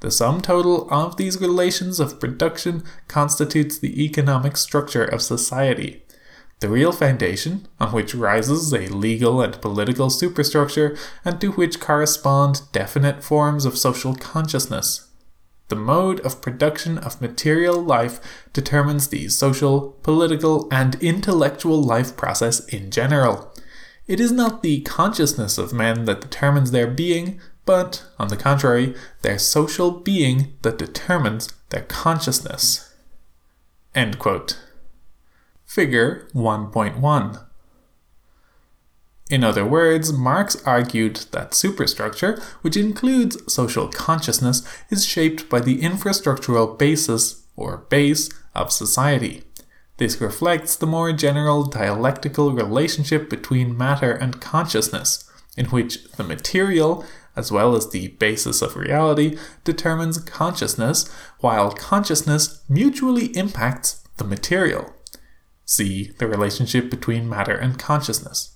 The 0.00 0.10
sum 0.10 0.40
total 0.40 0.90
of 0.90 1.16
these 1.16 1.40
relations 1.40 2.00
of 2.00 2.18
production 2.18 2.82
constitutes 3.06 3.78
the 3.78 4.04
economic 4.04 4.56
structure 4.56 5.04
of 5.04 5.22
society. 5.22 6.02
The 6.58 6.68
real 6.68 6.90
foundation, 6.90 7.68
on 7.80 7.92
which 7.92 8.14
rises 8.14 8.72
a 8.72 8.88
legal 8.88 9.40
and 9.40 9.60
political 9.60 10.10
superstructure, 10.10 10.96
and 11.24 11.40
to 11.40 11.52
which 11.52 11.78
correspond 11.78 12.62
definite 12.72 13.22
forms 13.22 13.64
of 13.64 13.78
social 13.78 14.14
consciousness. 14.16 15.08
The 15.72 15.76
mode 15.76 16.20
of 16.20 16.42
production 16.42 16.98
of 16.98 17.22
material 17.22 17.80
life 17.80 18.20
determines 18.52 19.08
the 19.08 19.30
social, 19.30 19.92
political, 20.02 20.68
and 20.70 20.96
intellectual 20.96 21.82
life 21.82 22.14
process 22.14 22.60
in 22.66 22.90
general. 22.90 23.50
It 24.06 24.20
is 24.20 24.30
not 24.30 24.62
the 24.62 24.82
consciousness 24.82 25.56
of 25.56 25.72
men 25.72 26.04
that 26.04 26.20
determines 26.20 26.72
their 26.72 26.86
being, 26.86 27.40
but, 27.64 28.04
on 28.18 28.28
the 28.28 28.36
contrary, 28.36 28.94
their 29.22 29.38
social 29.38 29.90
being 29.92 30.58
that 30.60 30.76
determines 30.76 31.48
their 31.70 31.84
consciousness. 31.84 32.92
Figure 35.64 36.28
1.1 36.34 37.46
in 39.32 39.42
other 39.42 39.64
words, 39.64 40.12
Marx 40.12 40.62
argued 40.66 41.16
that 41.32 41.54
superstructure, 41.54 42.38
which 42.60 42.76
includes 42.76 43.38
social 43.50 43.88
consciousness, 43.88 44.62
is 44.90 45.06
shaped 45.06 45.48
by 45.48 45.58
the 45.58 45.80
infrastructural 45.80 46.78
basis, 46.78 47.42
or 47.56 47.78
base, 47.88 48.28
of 48.54 48.70
society. 48.70 49.42
This 49.96 50.20
reflects 50.20 50.76
the 50.76 50.86
more 50.86 51.14
general 51.14 51.64
dialectical 51.64 52.52
relationship 52.52 53.30
between 53.30 53.74
matter 53.74 54.12
and 54.12 54.38
consciousness, 54.38 55.26
in 55.56 55.64
which 55.66 56.04
the 56.12 56.24
material, 56.24 57.02
as 57.34 57.50
well 57.50 57.74
as 57.74 57.88
the 57.88 58.08
basis 58.08 58.60
of 58.60 58.76
reality, 58.76 59.38
determines 59.64 60.18
consciousness, 60.18 61.10
while 61.38 61.70
consciousness 61.72 62.62
mutually 62.68 63.34
impacts 63.34 64.06
the 64.18 64.24
material. 64.24 64.92
See 65.64 66.10
the 66.18 66.26
relationship 66.26 66.90
between 66.90 67.30
matter 67.30 67.56
and 67.56 67.78
consciousness. 67.78 68.51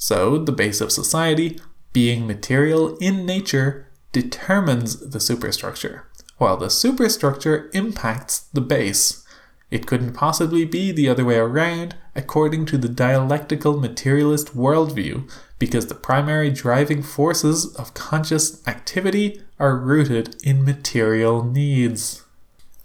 So, 0.00 0.38
the 0.38 0.52
base 0.52 0.80
of 0.80 0.92
society, 0.92 1.60
being 1.92 2.24
material 2.24 2.96
in 2.98 3.26
nature, 3.26 3.88
determines 4.12 5.10
the 5.10 5.18
superstructure, 5.18 6.06
while 6.38 6.56
the 6.56 6.70
superstructure 6.70 7.68
impacts 7.74 8.38
the 8.52 8.60
base. 8.60 9.26
It 9.72 9.88
couldn't 9.88 10.14
possibly 10.14 10.64
be 10.64 10.92
the 10.92 11.08
other 11.08 11.24
way 11.24 11.36
around, 11.36 11.96
according 12.14 12.66
to 12.66 12.78
the 12.78 12.88
dialectical 12.88 13.76
materialist 13.76 14.56
worldview, 14.56 15.28
because 15.58 15.88
the 15.88 15.96
primary 15.96 16.50
driving 16.50 17.02
forces 17.02 17.74
of 17.74 17.92
conscious 17.92 18.66
activity 18.68 19.42
are 19.58 19.76
rooted 19.76 20.36
in 20.44 20.64
material 20.64 21.42
needs. 21.42 22.24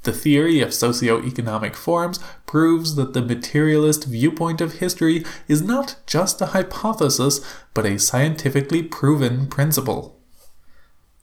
The 0.04 0.12
theory 0.12 0.60
of 0.60 0.74
socio-economic 0.74 1.76
forms 1.76 2.20
proves 2.46 2.96
that 2.96 3.14
the 3.14 3.22
materialist 3.22 4.06
viewpoint 4.06 4.60
of 4.60 4.76
history 4.76 5.24
is 5.48 5.62
not 5.62 5.96
just 6.06 6.42
a 6.42 6.48
hypothesis, 6.48 7.40
but 7.74 7.86
a 7.86 7.98
scientifically 7.98 8.84
proven 8.84 9.48
principle. 9.48 10.20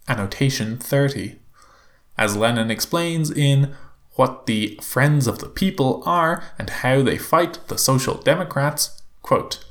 Annotation 0.08 0.78
30. 0.78 1.38
As 2.16 2.36
Lenin 2.36 2.70
explains 2.70 3.30
in 3.30 3.74
What 4.16 4.46
the 4.46 4.78
Friends 4.82 5.26
of 5.26 5.38
the 5.40 5.48
People 5.48 6.02
Are 6.06 6.42
and 6.58 6.70
How 6.70 7.02
They 7.02 7.18
Fight 7.18 7.58
the 7.68 7.78
Social 7.78 8.14
Democrats, 8.14 9.02
quote, 9.22 9.64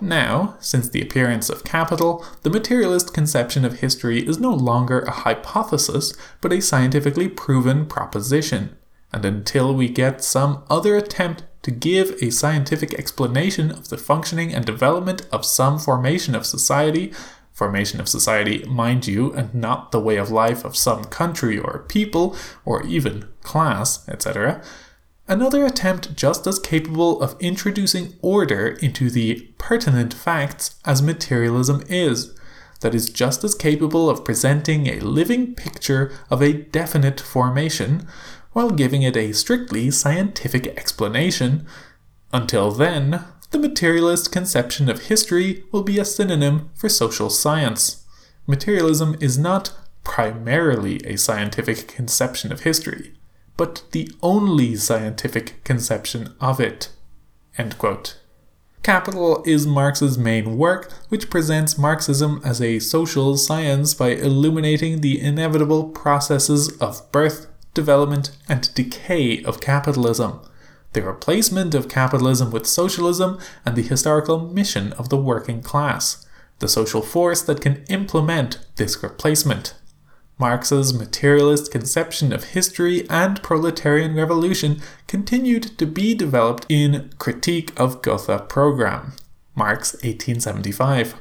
now, 0.00 0.56
since 0.60 0.88
the 0.88 1.02
appearance 1.02 1.48
of 1.48 1.64
capital, 1.64 2.24
the 2.42 2.50
materialist 2.50 3.14
conception 3.14 3.64
of 3.64 3.80
history 3.80 4.26
is 4.26 4.38
no 4.38 4.52
longer 4.52 5.00
a 5.00 5.10
hypothesis, 5.10 6.14
but 6.40 6.52
a 6.52 6.60
scientifically 6.60 7.28
proven 7.28 7.86
proposition. 7.86 8.76
And 9.12 9.24
until 9.24 9.74
we 9.74 9.88
get 9.88 10.24
some 10.24 10.64
other 10.68 10.96
attempt 10.96 11.44
to 11.62 11.70
give 11.70 12.22
a 12.22 12.30
scientific 12.30 12.94
explanation 12.94 13.70
of 13.70 13.88
the 13.88 13.96
functioning 13.96 14.52
and 14.52 14.64
development 14.64 15.26
of 15.32 15.44
some 15.44 15.78
formation 15.78 16.34
of 16.34 16.44
society, 16.44 17.12
formation 17.52 18.00
of 18.00 18.08
society, 18.08 18.64
mind 18.68 19.06
you, 19.06 19.32
and 19.32 19.54
not 19.54 19.92
the 19.92 20.00
way 20.00 20.16
of 20.16 20.30
life 20.30 20.64
of 20.64 20.76
some 20.76 21.04
country 21.04 21.58
or 21.58 21.84
people, 21.88 22.36
or 22.64 22.84
even 22.84 23.28
class, 23.42 24.06
etc., 24.08 24.62
Another 25.26 25.64
attempt 25.64 26.14
just 26.16 26.46
as 26.46 26.58
capable 26.58 27.22
of 27.22 27.40
introducing 27.40 28.14
order 28.20 28.68
into 28.82 29.08
the 29.08 29.48
pertinent 29.56 30.12
facts 30.12 30.76
as 30.84 31.00
materialism 31.00 31.82
is, 31.88 32.38
that 32.80 32.94
is 32.94 33.08
just 33.08 33.42
as 33.42 33.54
capable 33.54 34.10
of 34.10 34.24
presenting 34.24 34.86
a 34.86 35.00
living 35.00 35.54
picture 35.54 36.12
of 36.28 36.42
a 36.42 36.52
definite 36.52 37.20
formation, 37.20 38.06
while 38.52 38.68
giving 38.68 39.00
it 39.00 39.16
a 39.16 39.32
strictly 39.32 39.90
scientific 39.90 40.66
explanation. 40.78 41.66
Until 42.30 42.70
then, 42.70 43.24
the 43.50 43.58
materialist 43.58 44.30
conception 44.30 44.90
of 44.90 45.04
history 45.04 45.64
will 45.72 45.82
be 45.82 45.98
a 45.98 46.04
synonym 46.04 46.68
for 46.74 46.90
social 46.90 47.30
science. 47.30 48.04
Materialism 48.46 49.16
is 49.20 49.38
not 49.38 49.72
primarily 50.02 50.96
a 51.06 51.16
scientific 51.16 51.88
conception 51.88 52.52
of 52.52 52.60
history 52.60 53.14
but 53.56 53.84
the 53.92 54.10
only 54.22 54.76
scientific 54.76 55.62
conception 55.64 56.34
of 56.40 56.60
it. 56.60 56.88
Capital 58.82 59.42
is 59.46 59.66
Marx's 59.66 60.18
main 60.18 60.58
work, 60.58 60.92
which 61.08 61.30
presents 61.30 61.78
Marxism 61.78 62.42
as 62.44 62.60
a 62.60 62.78
social 62.80 63.36
science 63.38 63.94
by 63.94 64.10
illuminating 64.10 65.00
the 65.00 65.18
inevitable 65.18 65.84
processes 65.84 66.76
of 66.82 67.10
birth, 67.10 67.46
development, 67.72 68.36
and 68.46 68.74
decay 68.74 69.42
of 69.42 69.60
capitalism, 69.60 70.40
the 70.92 71.00
replacement 71.00 71.74
of 71.74 71.88
capitalism 71.88 72.50
with 72.50 72.66
socialism, 72.66 73.38
and 73.64 73.74
the 73.74 73.82
historical 73.82 74.38
mission 74.38 74.92
of 74.94 75.08
the 75.08 75.16
working 75.16 75.62
class, 75.62 76.26
the 76.58 76.68
social 76.68 77.00
force 77.00 77.40
that 77.40 77.62
can 77.62 77.84
implement 77.88 78.58
this 78.76 79.02
replacement. 79.02 79.74
Marx's 80.38 80.92
materialist 80.92 81.70
conception 81.70 82.32
of 82.32 82.44
history 82.44 83.08
and 83.08 83.42
proletarian 83.42 84.14
revolution 84.14 84.80
continued 85.06 85.78
to 85.78 85.86
be 85.86 86.14
developed 86.14 86.66
in 86.68 87.10
Critique 87.18 87.72
of 87.78 88.02
Gotha 88.02 88.40
Program, 88.40 89.12
Marx 89.54 89.94
1875. 89.94 91.14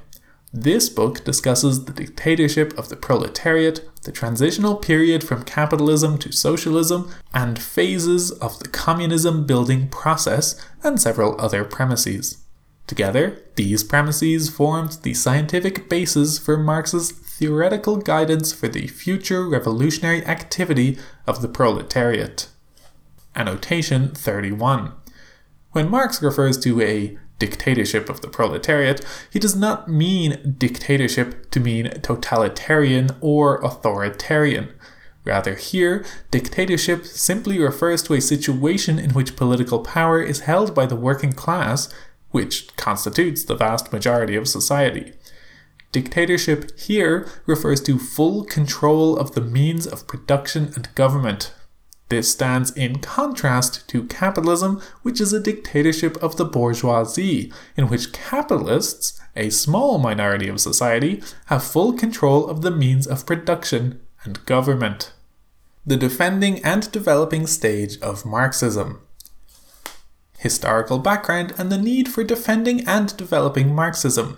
This 0.51 0.89
book 0.89 1.24
discusses 1.24 1.86
the 1.86 1.93
dictatorship 1.93 2.77
of 2.77 2.89
the 2.89 2.96
proletariat, 2.96 3.89
the 4.03 4.12
transitional 4.12 4.75
period 4.75 5.24
from 5.24 5.43
capitalism 5.43 6.17
to 6.20 6.32
socialism, 6.32 7.12
and 7.34 7.58
phases 7.58 8.32
of 8.32 8.60
the 8.60 8.70
communism 8.70 9.46
building 9.46 9.89
process, 9.89 10.60
and 10.84 11.01
several 11.01 11.39
other 11.39 11.63
premises. 11.63 12.43
Together, 12.86 13.41
these 13.55 13.84
premises 13.84 14.50
formed 14.50 15.00
the 15.03 15.13
scientific 15.13 15.89
basis 15.89 16.38
for 16.38 16.58
Marx's 16.58 17.12
theoretical 17.38 17.98
guidance 17.98 18.54
for 18.54 18.68
the 18.68 18.86
future 18.86 19.50
revolutionary 19.50 20.24
activity 20.25 20.98
of 21.25 21.42
the 21.42 21.48
proletariat. 21.48 22.48
Annotation 23.36 24.10
31. 24.10 24.92
When 25.72 25.90
Marx 25.90 26.22
refers 26.22 26.60
to 26.60 26.80
a 26.82 27.18
dictatorship 27.40 28.08
of 28.08 28.22
the 28.22 28.28
proletariat, 28.28 29.04
he 29.32 29.40
does 29.40 29.56
not 29.56 29.88
mean 29.88 30.56
dictatorship 30.60 31.50
to 31.50 31.60
mean 31.60 31.90
totalitarian 32.02 33.10
or 33.20 33.60
authoritarian. 33.66 34.70
Rather, 35.25 35.56
here, 35.56 36.06
dictatorship 36.30 37.04
simply 37.04 37.58
refers 37.58 38.04
to 38.04 38.13
a 38.13 38.22
situation 38.22 39.00
in 39.00 39.10
which 39.12 39.36
political 39.36 39.80
power 39.80 40.22
is 40.22 40.42
held 40.42 40.75
by 40.75 40.86
the 40.86 40.96
working 40.96 41.34
class, 41.34 41.92
which 42.30 42.68
constitutes 42.75 43.44
the 43.44 43.56
vast 43.56 43.92
majority 43.92 44.36
of 44.36 44.48
society. 44.48 45.13
Dictatorship 45.94 46.78
here 46.78 47.26
refers 47.46 47.80
to 47.84 47.98
full 47.98 48.44
control 48.44 49.18
of 49.18 49.34
the 49.34 49.42
means 49.42 49.88
of 49.88 50.08
production 50.08 50.74
and 50.76 50.94
government, 50.96 51.54
this 52.14 52.32
stands 52.32 52.70
in 52.70 53.00
contrast 53.00 53.88
to 53.90 54.04
capitalism, 54.06 54.80
which 55.02 55.20
is 55.20 55.34
a 55.34 55.40
dictatorship 55.40 56.16
of 56.22 56.38
the 56.38 56.46
bourgeoisie, 56.46 57.52
in 57.76 57.90
which 57.90 58.14
capitalists, 58.14 59.20
a 59.36 59.50
small 59.50 59.98
minority 59.98 60.48
of 60.48 60.62
society, 60.62 61.24
have 61.48 61.64
full 61.64 61.94
control 61.94 62.48
of 62.48 62.62
the 62.62 62.70
means 62.70 63.08
of 63.08 63.26
production 63.26 64.00
and 64.24 64.46
government. 64.46 65.12
The 65.88 65.98
defending 65.98 66.64
and 66.64 66.92
developing 66.92 67.48
stage 67.48 68.00
of 68.00 68.28
Marxism. 68.28 69.02
Historical 70.38 71.00
background 71.00 71.56
and 71.58 71.72
the 71.72 71.80
need 71.80 72.10
for 72.10 72.24
defending 72.24 72.88
and 72.88 73.18
developing 73.18 73.74
Marxism. 73.74 74.38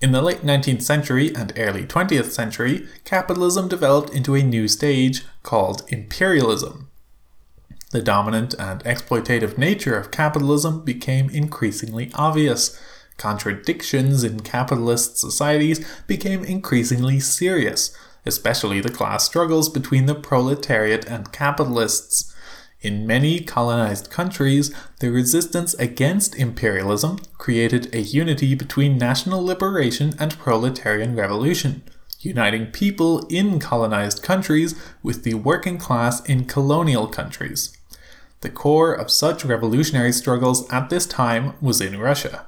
In 0.00 0.12
the 0.12 0.22
late 0.22 0.42
19th 0.42 0.82
century 0.82 1.34
and 1.34 1.52
early 1.56 1.84
20th 1.84 2.30
century, 2.30 2.86
capitalism 3.04 3.66
developed 3.66 4.10
into 4.14 4.36
a 4.36 4.44
new 4.44 4.68
stage 4.68 5.24
called 5.42 5.82
imperialism. 5.88 6.88
The 7.90 8.00
dominant 8.00 8.54
and 8.60 8.84
exploitative 8.84 9.58
nature 9.58 9.98
of 9.98 10.12
capitalism 10.12 10.84
became 10.84 11.30
increasingly 11.30 12.12
obvious. 12.14 12.80
Contradictions 13.16 14.22
in 14.22 14.40
capitalist 14.40 15.18
societies 15.18 15.84
became 16.06 16.44
increasingly 16.44 17.18
serious, 17.18 17.90
especially 18.24 18.80
the 18.80 18.90
class 18.90 19.24
struggles 19.24 19.68
between 19.68 20.06
the 20.06 20.14
proletariat 20.14 21.06
and 21.06 21.32
capitalists. 21.32 22.32
In 22.80 23.08
many 23.08 23.40
colonized 23.40 24.08
countries, 24.08 24.72
the 25.00 25.10
resistance 25.10 25.74
against 25.74 26.36
imperialism 26.36 27.18
created 27.36 27.92
a 27.92 28.02
unity 28.02 28.54
between 28.54 28.96
national 28.96 29.44
liberation 29.44 30.14
and 30.20 30.38
proletarian 30.38 31.16
revolution, 31.16 31.82
uniting 32.20 32.66
people 32.66 33.26
in 33.26 33.58
colonized 33.58 34.22
countries 34.22 34.80
with 35.02 35.24
the 35.24 35.34
working 35.34 35.76
class 35.76 36.24
in 36.26 36.44
colonial 36.44 37.08
countries. 37.08 37.76
The 38.42 38.50
core 38.50 38.92
of 38.92 39.10
such 39.10 39.44
revolutionary 39.44 40.12
struggles 40.12 40.70
at 40.70 40.88
this 40.88 41.06
time 41.06 41.54
was 41.60 41.80
in 41.80 41.98
Russia. 41.98 42.46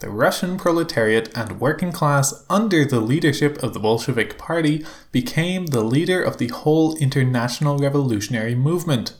The 0.00 0.10
Russian 0.10 0.58
proletariat 0.58 1.30
and 1.34 1.58
working 1.58 1.92
class, 1.92 2.44
under 2.50 2.84
the 2.84 3.00
leadership 3.00 3.62
of 3.62 3.72
the 3.72 3.80
Bolshevik 3.80 4.36
Party, 4.36 4.84
became 5.10 5.66
the 5.66 5.82
leader 5.82 6.22
of 6.22 6.36
the 6.36 6.48
whole 6.48 6.96
international 6.96 7.78
revolutionary 7.78 8.54
movement. 8.54 9.14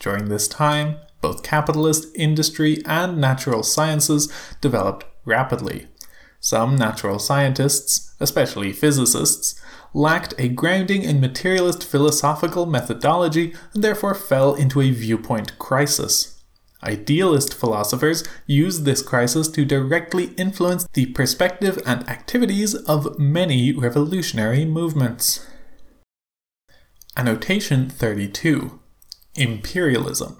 During 0.00 0.28
this 0.28 0.48
time, 0.48 0.96
both 1.20 1.42
capitalist 1.42 2.06
industry 2.16 2.82
and 2.86 3.20
natural 3.20 3.62
sciences 3.62 4.32
developed 4.62 5.04
rapidly. 5.26 5.88
Some 6.40 6.74
natural 6.74 7.18
scientists, 7.18 8.14
especially 8.18 8.72
physicists, 8.72 9.60
lacked 9.92 10.32
a 10.38 10.48
grounding 10.48 11.02
in 11.02 11.20
materialist 11.20 11.84
philosophical 11.84 12.64
methodology 12.64 13.54
and 13.74 13.84
therefore 13.84 14.14
fell 14.14 14.54
into 14.54 14.80
a 14.80 14.90
viewpoint 14.90 15.58
crisis. 15.58 16.42
Idealist 16.82 17.52
philosophers 17.52 18.24
used 18.46 18.86
this 18.86 19.02
crisis 19.02 19.48
to 19.48 19.66
directly 19.66 20.32
influence 20.38 20.86
the 20.94 21.06
perspective 21.06 21.78
and 21.84 22.08
activities 22.08 22.74
of 22.74 23.18
many 23.18 23.72
revolutionary 23.72 24.64
movements. 24.64 25.46
Annotation 27.18 27.90
32 27.90 28.79
Imperialism. 29.36 30.36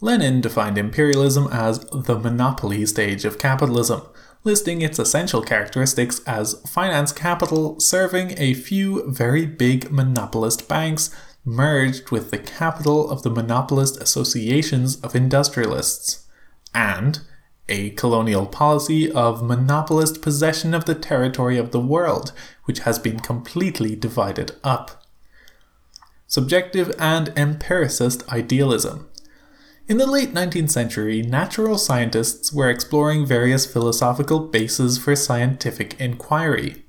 Lenin 0.00 0.40
defined 0.40 0.76
imperialism 0.76 1.48
as 1.52 1.78
the 1.90 2.18
monopoly 2.18 2.84
stage 2.84 3.24
of 3.24 3.38
capitalism, 3.38 4.02
listing 4.42 4.82
its 4.82 4.98
essential 4.98 5.40
characteristics 5.40 6.20
as 6.26 6.60
finance 6.68 7.12
capital 7.12 7.78
serving 7.78 8.34
a 8.36 8.52
few 8.52 9.08
very 9.10 9.46
big 9.46 9.90
monopolist 9.90 10.68
banks 10.68 11.14
merged 11.44 12.10
with 12.10 12.30
the 12.30 12.38
capital 12.38 13.08
of 13.08 13.22
the 13.22 13.30
monopolist 13.30 14.00
associations 14.00 15.00
of 15.00 15.14
industrialists, 15.14 16.26
and 16.74 17.20
a 17.68 17.90
colonial 17.90 18.46
policy 18.46 19.10
of 19.12 19.42
monopolist 19.42 20.20
possession 20.20 20.74
of 20.74 20.84
the 20.84 20.94
territory 20.94 21.56
of 21.56 21.70
the 21.70 21.80
world, 21.80 22.32
which 22.64 22.80
has 22.80 22.98
been 22.98 23.20
completely 23.20 23.94
divided 23.94 24.52
up 24.64 25.03
subjective 26.34 26.92
and 26.98 27.32
empiricist 27.36 28.28
idealism. 28.28 29.08
In 29.86 29.98
the 29.98 30.06
late 30.06 30.34
19th 30.34 30.70
century, 30.70 31.22
natural 31.22 31.78
scientists 31.78 32.52
were 32.52 32.68
exploring 32.68 33.24
various 33.24 33.72
philosophical 33.72 34.40
bases 34.40 34.98
for 34.98 35.14
scientific 35.14 35.94
inquiry. 36.00 36.82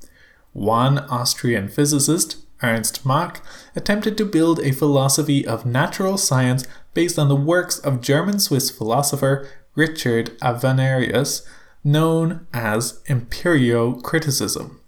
One 0.53 0.97
Austrian 0.97 1.67
physicist, 1.67 2.37
Ernst 2.63 3.05
Mach, 3.05 3.45
attempted 3.75 4.17
to 4.17 4.25
build 4.25 4.59
a 4.61 4.71
philosophy 4.71 5.45
of 5.45 5.63
natural 5.63 6.17
science 6.17 6.65
based 6.95 7.19
on 7.19 7.27
the 7.27 7.35
works 7.35 7.77
of 7.77 8.01
German 8.01 8.39
Swiss 8.39 8.71
philosopher 8.71 9.47
Richard 9.75 10.35
Avenarius, 10.39 11.45
known 11.83 12.47
as 12.51 13.03
empirio-criticism. 13.07 14.81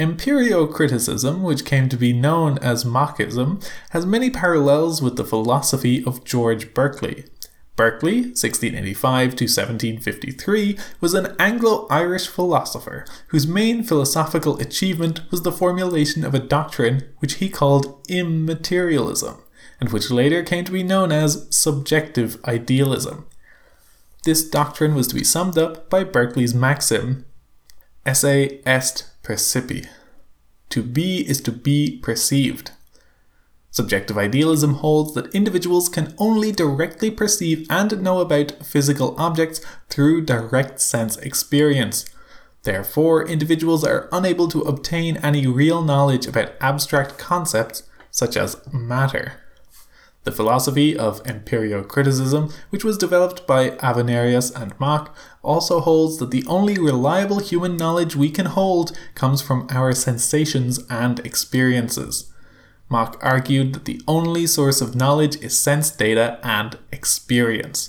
Empirio-criticism, 0.00 1.42
which 1.42 1.66
came 1.66 1.86
to 1.90 1.96
be 1.96 2.14
known 2.14 2.56
as 2.58 2.86
Machism, 2.86 3.62
has 3.90 4.06
many 4.06 4.30
parallels 4.30 5.02
with 5.02 5.16
the 5.16 5.24
philosophy 5.24 6.02
of 6.06 6.24
George 6.24 6.72
Berkeley. 6.72 7.24
Berkeley, 7.76 8.22
1685 8.22 9.36
to 9.36 9.44
1753, 9.44 10.78
was 11.02 11.12
an 11.12 11.36
Anglo 11.38 11.86
Irish 11.90 12.28
philosopher 12.28 13.04
whose 13.28 13.46
main 13.46 13.82
philosophical 13.82 14.58
achievement 14.58 15.20
was 15.30 15.42
the 15.42 15.52
formulation 15.52 16.24
of 16.24 16.34
a 16.34 16.38
doctrine 16.38 17.06
which 17.18 17.34
he 17.34 17.50
called 17.50 18.02
immaterialism, 18.08 19.42
and 19.80 19.92
which 19.92 20.10
later 20.10 20.42
came 20.42 20.64
to 20.64 20.72
be 20.72 20.82
known 20.82 21.12
as 21.12 21.46
subjective 21.50 22.42
idealism. 22.46 23.26
This 24.24 24.48
doctrine 24.48 24.94
was 24.94 25.08
to 25.08 25.14
be 25.14 25.24
summed 25.24 25.58
up 25.58 25.90
by 25.90 26.04
Berkeley's 26.04 26.54
maxim 26.54 27.26
Esse 28.06 28.62
est 28.64 29.09
percipi. 29.22 29.86
To 30.70 30.82
be 30.82 31.28
is 31.28 31.40
to 31.42 31.52
be 31.52 31.98
perceived. 32.02 32.70
Subjective 33.72 34.18
idealism 34.18 34.74
holds 34.74 35.14
that 35.14 35.32
individuals 35.34 35.88
can 35.88 36.14
only 36.18 36.50
directly 36.50 37.10
perceive 37.10 37.66
and 37.70 38.02
know 38.02 38.18
about 38.18 38.66
physical 38.66 39.14
objects 39.16 39.60
through 39.88 40.24
direct 40.24 40.80
sense 40.80 41.16
experience. 41.18 42.04
Therefore, 42.64 43.26
individuals 43.26 43.84
are 43.84 44.08
unable 44.10 44.48
to 44.48 44.62
obtain 44.62 45.16
any 45.18 45.46
real 45.46 45.82
knowledge 45.82 46.26
about 46.26 46.52
abstract 46.60 47.16
concepts 47.16 47.84
such 48.10 48.36
as 48.36 48.60
matter. 48.72 49.34
The 50.24 50.32
philosophy 50.32 50.98
of 50.98 51.22
empirio-criticism, 51.22 52.52
which 52.68 52.84
was 52.84 52.98
developed 52.98 53.46
by 53.46 53.70
Avenarius 53.70 54.54
and 54.54 54.78
Mach, 54.78 55.16
also 55.42 55.80
holds 55.80 56.18
that 56.18 56.30
the 56.30 56.44
only 56.46 56.78
reliable 56.78 57.38
human 57.38 57.76
knowledge 57.76 58.14
we 58.14 58.30
can 58.30 58.46
hold 58.46 58.96
comes 59.14 59.40
from 59.40 59.66
our 59.70 59.92
sensations 59.92 60.80
and 60.90 61.18
experiences. 61.20 62.32
Mach 62.88 63.16
argued 63.22 63.72
that 63.74 63.84
the 63.84 64.02
only 64.08 64.46
source 64.46 64.80
of 64.80 64.96
knowledge 64.96 65.36
is 65.36 65.56
sense 65.56 65.90
data 65.90 66.38
and 66.42 66.76
experience, 66.92 67.88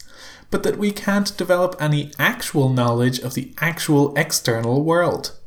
but 0.51 0.63
that 0.63 0.77
we 0.77 0.91
can't 0.91 1.35
develop 1.37 1.75
any 1.79 2.11
actual 2.19 2.69
knowledge 2.69 3.19
of 3.19 3.33
the 3.33 3.53
actual 3.59 4.13
external 4.15 4.83
world. 4.83 5.37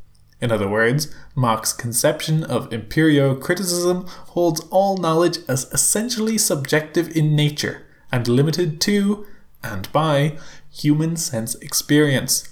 In 0.41 0.51
other 0.51 0.67
words, 0.67 1.15
Mach's 1.33 1.71
conception 1.71 2.43
of 2.43 2.69
empirio-criticism 2.69 4.05
holds 4.07 4.59
all 4.69 4.97
knowledge 4.97 5.39
as 5.47 5.71
essentially 5.71 6.37
subjective 6.37 7.15
in 7.15 7.35
nature 7.35 7.85
and 8.11 8.27
limited 8.27 8.81
to, 8.81 9.25
and 9.63 9.91
by, 9.93 10.37
human 10.75 11.15
sense 11.15 11.55
experience. 11.55 12.51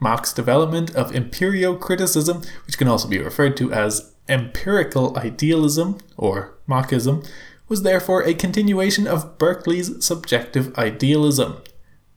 Mach's 0.00 0.32
development 0.32 0.94
of 0.94 1.12
empirio-criticism, 1.12 2.42
which 2.66 2.78
can 2.78 2.88
also 2.88 3.08
be 3.08 3.18
referred 3.18 3.56
to 3.56 3.72
as 3.72 4.14
empirical 4.28 5.16
idealism 5.18 5.98
or 6.16 6.54
Machism, 6.68 7.26
was 7.68 7.82
therefore 7.82 8.22
a 8.22 8.34
continuation 8.34 9.06
of 9.06 9.38
Berkeley's 9.38 10.04
subjective 10.04 10.76
idealism, 10.78 11.62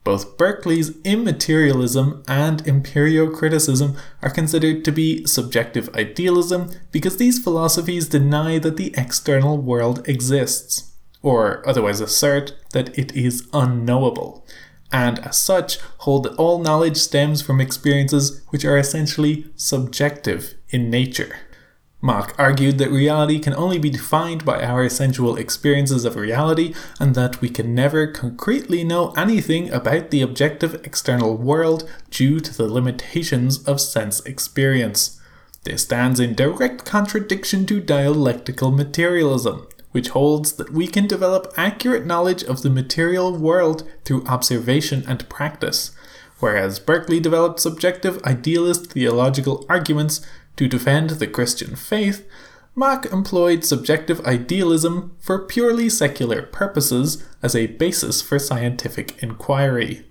both 0.04 0.36
Berkeley's 0.36 0.90
immaterialism 1.04 2.24
and 2.26 2.64
empirio-criticism 2.64 3.96
are 4.20 4.30
considered 4.30 4.84
to 4.84 4.90
be 4.90 5.24
subjective 5.26 5.94
idealism 5.94 6.70
because 6.90 7.18
these 7.18 7.38
philosophies 7.38 8.08
deny 8.08 8.58
that 8.58 8.76
the 8.76 8.92
external 8.96 9.58
world 9.58 10.06
exists, 10.08 10.92
or 11.22 11.66
otherwise 11.68 12.00
assert 12.00 12.54
that 12.72 12.96
it 12.98 13.14
is 13.14 13.48
unknowable, 13.52 14.44
and 14.92 15.18
as 15.20 15.38
such 15.38 15.78
hold 15.98 16.24
that 16.24 16.34
all 16.34 16.58
knowledge 16.58 16.98
stems 16.98 17.42
from 17.42 17.60
experiences 17.60 18.42
which 18.50 18.64
are 18.64 18.76
essentially 18.76 19.46
subjective 19.56 20.54
in 20.68 20.90
nature. 20.90 21.36
Mach 22.04 22.34
argued 22.36 22.78
that 22.78 22.90
reality 22.90 23.38
can 23.38 23.54
only 23.54 23.78
be 23.78 23.88
defined 23.88 24.44
by 24.44 24.64
our 24.64 24.88
sensual 24.88 25.36
experiences 25.36 26.04
of 26.04 26.16
reality 26.16 26.74
and 26.98 27.14
that 27.14 27.40
we 27.40 27.48
can 27.48 27.76
never 27.76 28.08
concretely 28.08 28.82
know 28.82 29.12
anything 29.12 29.70
about 29.70 30.10
the 30.10 30.20
objective 30.20 30.74
external 30.84 31.36
world 31.36 31.88
due 32.10 32.40
to 32.40 32.52
the 32.52 32.66
limitations 32.66 33.62
of 33.64 33.80
sense 33.80 34.18
experience. 34.26 35.20
This 35.62 35.84
stands 35.84 36.18
in 36.18 36.34
direct 36.34 36.84
contradiction 36.84 37.66
to 37.66 37.78
dialectical 37.78 38.72
materialism, 38.72 39.68
which 39.92 40.08
holds 40.08 40.54
that 40.54 40.72
we 40.72 40.86
can 40.86 41.06
develop 41.06 41.52
accurate 41.56 42.04
knowledge 42.04 42.42
of 42.42 42.62
the 42.62 42.70
material 42.70 43.36
world 43.36 43.88
through 44.04 44.26
observation 44.26 45.04
and 45.06 45.28
practice, 45.28 45.92
whereas 46.40 46.80
Berkeley 46.80 47.20
developed 47.20 47.60
subjective 47.60 48.22
idealist 48.24 48.92
theological 48.92 49.64
arguments 49.68 50.20
to 50.56 50.66
defend 50.66 51.10
the 51.10 51.26
Christian 51.26 51.76
faith. 51.76 52.26
Mach 52.74 53.04
employed 53.12 53.64
subjective 53.64 54.24
idealism 54.24 55.14
for 55.20 55.46
purely 55.46 55.90
secular 55.90 56.42
purposes 56.42 57.22
as 57.42 57.54
a 57.54 57.66
basis 57.66 58.22
for 58.22 58.38
scientific 58.38 59.22
inquiry. 59.22 60.06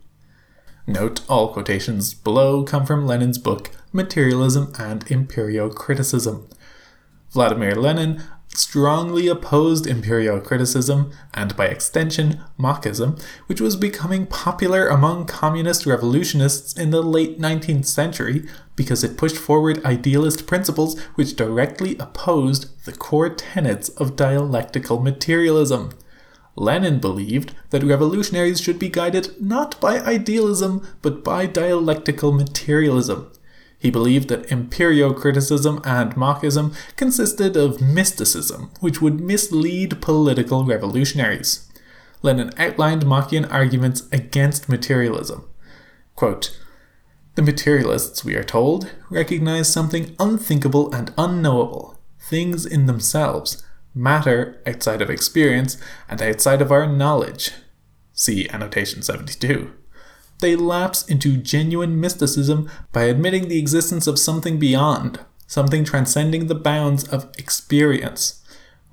Note 0.85 1.21
all 1.27 1.53
quotations 1.53 2.13
below 2.13 2.63
come 2.63 2.85
from 2.85 3.07
Lenin's 3.07 3.37
book 3.37 3.71
Materialism 3.91 4.73
and 4.77 5.05
Empirio-Criticism. 5.07 6.47
Vladimir 7.31 7.75
Lenin 7.75 8.23
strongly 8.53 9.27
opposed 9.27 9.85
empirio-criticism 9.85 11.11
and, 11.33 11.55
by 11.55 11.67
extension, 11.67 12.41
Machism, 12.57 13.21
which 13.47 13.61
was 13.61 13.75
becoming 13.75 14.25
popular 14.25 14.87
among 14.87 15.25
communist 15.25 15.85
revolutionists 15.85 16.73
in 16.73 16.89
the 16.89 17.01
late 17.01 17.39
19th 17.39 17.85
century 17.85 18.45
because 18.75 19.03
it 19.03 19.17
pushed 19.17 19.37
forward 19.37 19.83
idealist 19.85 20.47
principles 20.47 20.99
which 21.15 21.35
directly 21.35 21.97
opposed 21.97 22.85
the 22.85 22.91
core 22.91 23.29
tenets 23.29 23.89
of 23.89 24.15
dialectical 24.15 24.99
materialism. 24.99 25.91
Lenin 26.55 26.99
believed 26.99 27.55
that 27.69 27.83
revolutionaries 27.83 28.59
should 28.59 28.77
be 28.77 28.89
guided 28.89 29.41
not 29.41 29.79
by 29.79 29.99
idealism 30.01 30.85
but 31.01 31.23
by 31.23 31.45
dialectical 31.45 32.31
materialism, 32.33 33.31
he 33.81 33.89
believed 33.89 34.29
that 34.29 34.47
empirio-criticism 34.49 35.81
and 35.83 36.15
Machism 36.15 36.75
consisted 36.95 37.57
of 37.57 37.81
mysticism, 37.81 38.69
which 38.79 39.01
would 39.01 39.19
mislead 39.19 39.99
political 40.03 40.63
revolutionaries. 40.63 41.67
Lenin 42.21 42.51
outlined 42.59 43.03
Machian 43.05 43.51
arguments 43.51 44.03
against 44.11 44.69
materialism. 44.69 45.49
Quote, 46.15 46.55
the 47.33 47.41
materialists, 47.41 48.23
we 48.23 48.35
are 48.35 48.43
told, 48.43 48.91
recognize 49.09 49.73
something 49.73 50.15
unthinkable 50.19 50.93
and 50.93 51.11
unknowable, 51.17 51.97
things 52.19 52.67
in 52.67 52.85
themselves, 52.85 53.65
matter 53.95 54.61
outside 54.67 55.01
of 55.01 55.09
experience 55.09 55.77
and 56.07 56.21
outside 56.21 56.61
of 56.61 56.71
our 56.71 56.85
knowledge. 56.85 57.49
See 58.13 58.47
annotation 58.49 59.01
72 59.01 59.73
they 60.41 60.55
lapse 60.55 61.07
into 61.07 61.37
genuine 61.37 61.99
mysticism 61.99 62.69
by 62.91 63.03
admitting 63.03 63.47
the 63.47 63.59
existence 63.59 64.07
of 64.07 64.19
something 64.19 64.59
beyond, 64.59 65.19
something 65.47 65.83
transcending 65.83 66.47
the 66.47 66.55
bounds 66.55 67.07
of 67.07 67.31
experience. 67.37 68.43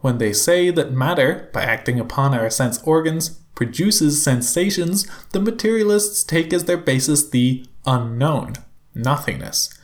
When 0.00 0.18
they 0.18 0.32
say 0.32 0.70
that 0.70 0.92
matter, 0.92 1.50
by 1.52 1.62
acting 1.64 1.98
upon 1.98 2.34
our 2.34 2.50
sense 2.50 2.80
organs, 2.84 3.30
produces 3.54 4.22
sensations, 4.22 5.06
the 5.32 5.40
materialists 5.40 6.22
take 6.22 6.52
as 6.52 6.66
their 6.66 6.76
basis 6.76 7.28
the 7.28 7.66
unknown, 7.84 8.52
nothingness. 8.94 9.76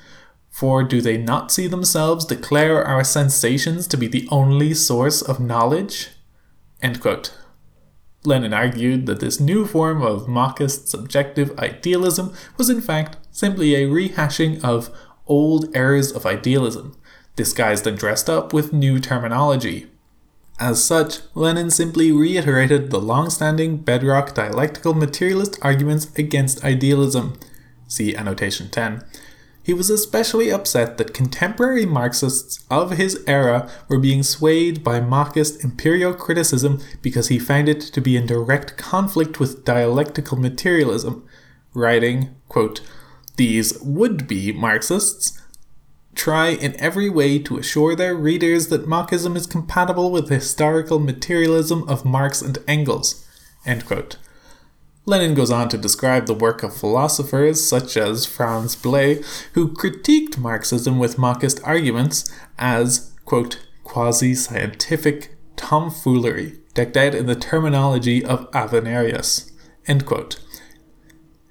For 0.50 0.84
do 0.84 1.00
they 1.00 1.16
not 1.16 1.50
see 1.50 1.66
themselves 1.66 2.24
declare 2.24 2.84
our 2.84 3.02
sensations 3.02 3.88
to 3.88 3.96
be 3.96 4.06
the 4.06 4.28
only 4.30 4.72
source 4.74 5.20
of 5.20 5.40
knowledge? 5.40 6.10
Lenin 8.26 8.54
argued 8.54 9.06
that 9.06 9.20
this 9.20 9.38
new 9.38 9.66
form 9.66 10.02
of 10.02 10.26
Machist 10.26 10.88
subjective 10.88 11.56
idealism 11.58 12.32
was 12.56 12.70
in 12.70 12.80
fact 12.80 13.16
simply 13.30 13.74
a 13.74 13.86
rehashing 13.86 14.62
of 14.64 14.90
old 15.26 15.74
errors 15.76 16.10
of 16.12 16.26
idealism, 16.26 16.96
disguised 17.36 17.86
and 17.86 17.98
dressed 17.98 18.30
up 18.30 18.52
with 18.52 18.72
new 18.72 18.98
terminology. 18.98 19.86
As 20.58 20.82
such, 20.82 21.18
Lenin 21.34 21.70
simply 21.70 22.12
reiterated 22.12 22.90
the 22.90 23.00
long 23.00 23.28
standing 23.28 23.78
bedrock 23.78 24.34
dialectical 24.34 24.94
materialist 24.94 25.58
arguments 25.62 26.12
against 26.16 26.64
idealism. 26.64 27.38
See 27.88 28.14
annotation 28.14 28.70
10 28.70 29.02
he 29.64 29.72
was 29.72 29.88
especially 29.88 30.50
upset 30.50 30.98
that 30.98 31.14
contemporary 31.14 31.86
Marxists 31.86 32.62
of 32.70 32.92
his 32.92 33.24
era 33.26 33.68
were 33.88 33.98
being 33.98 34.22
swayed 34.22 34.84
by 34.84 35.00
Machist 35.00 35.64
empirio-criticism 35.64 36.82
because 37.00 37.28
he 37.28 37.38
found 37.38 37.70
it 37.70 37.80
to 37.80 38.00
be 38.02 38.14
in 38.14 38.26
direct 38.26 38.76
conflict 38.76 39.40
with 39.40 39.64
dialectical 39.64 40.36
materialism, 40.36 41.26
writing, 41.72 42.36
quote, 42.46 42.82
These 43.36 43.80
would-be 43.80 44.52
Marxists 44.52 45.40
try 46.14 46.48
in 46.48 46.78
every 46.78 47.08
way 47.08 47.38
to 47.38 47.56
assure 47.56 47.96
their 47.96 48.14
readers 48.14 48.68
that 48.68 48.86
Machism 48.86 49.34
is 49.34 49.46
compatible 49.46 50.10
with 50.10 50.28
the 50.28 50.34
historical 50.34 50.98
materialism 50.98 51.88
of 51.88 52.04
Marx 52.04 52.42
and 52.42 52.58
Engels. 52.68 53.26
End 53.64 53.86
quote. 53.86 54.18
Lenin 55.06 55.34
goes 55.34 55.50
on 55.50 55.68
to 55.68 55.76
describe 55.76 56.26
the 56.26 56.34
work 56.34 56.62
of 56.62 56.74
philosophers 56.74 57.62
such 57.62 57.96
as 57.96 58.24
Franz 58.24 58.74
Blei, 58.74 59.24
who 59.52 59.68
critiqued 59.68 60.38
Marxism 60.38 60.98
with 60.98 61.16
Machist 61.18 61.60
arguments 61.62 62.24
as, 62.58 63.12
quote, 63.26 63.66
quasi 63.82 64.34
scientific 64.34 65.36
tomfoolery, 65.56 66.58
decked 66.72 66.96
out 66.96 67.14
in 67.14 67.26
the 67.26 67.36
terminology 67.36 68.24
of 68.24 68.50
Avenarius. 68.52 69.52
End 69.86 70.06
quote. 70.06 70.40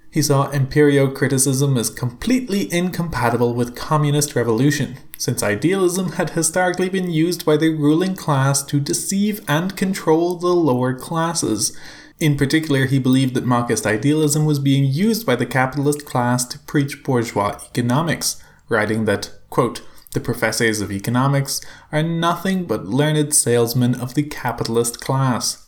He 0.09 0.21
saw 0.21 0.51
empirio 0.51 1.13
criticism 1.13 1.77
as 1.77 1.89
completely 1.89 2.71
incompatible 2.71 3.53
with 3.53 3.75
communist 3.75 4.35
revolution, 4.35 4.97
since 5.17 5.41
idealism 5.41 6.13
had 6.13 6.31
historically 6.31 6.89
been 6.89 7.09
used 7.09 7.45
by 7.45 7.57
the 7.57 7.69
ruling 7.69 8.15
class 8.15 8.63
to 8.63 8.79
deceive 8.79 9.41
and 9.47 9.75
control 9.75 10.35
the 10.35 10.53
lower 10.53 10.93
classes 10.93 11.75
in 12.23 12.37
particular, 12.37 12.85
he 12.85 12.99
believed 12.99 13.33
that 13.33 13.45
Machist 13.45 13.85
idealism 13.85 14.45
was 14.45 14.57
being 14.57 14.85
used 14.85 15.25
by 15.25 15.35
the 15.35 15.45
capitalist 15.45 16.05
class 16.05 16.45
to 16.45 16.59
preach 16.59 17.03
bourgeois 17.03 17.59
economics, 17.65 18.41
writing 18.69 19.03
that, 19.03 19.31
quote, 19.49 19.81
the 20.13 20.21
professors 20.21 20.79
of 20.79 20.89
economics 20.89 21.59
are 21.91 22.01
nothing 22.01 22.63
but 22.63 22.85
learned 22.85 23.33
salesmen 23.33 23.99
of 23.99 24.13
the 24.13 24.23
capitalist 24.23 25.01
class. 25.01 25.67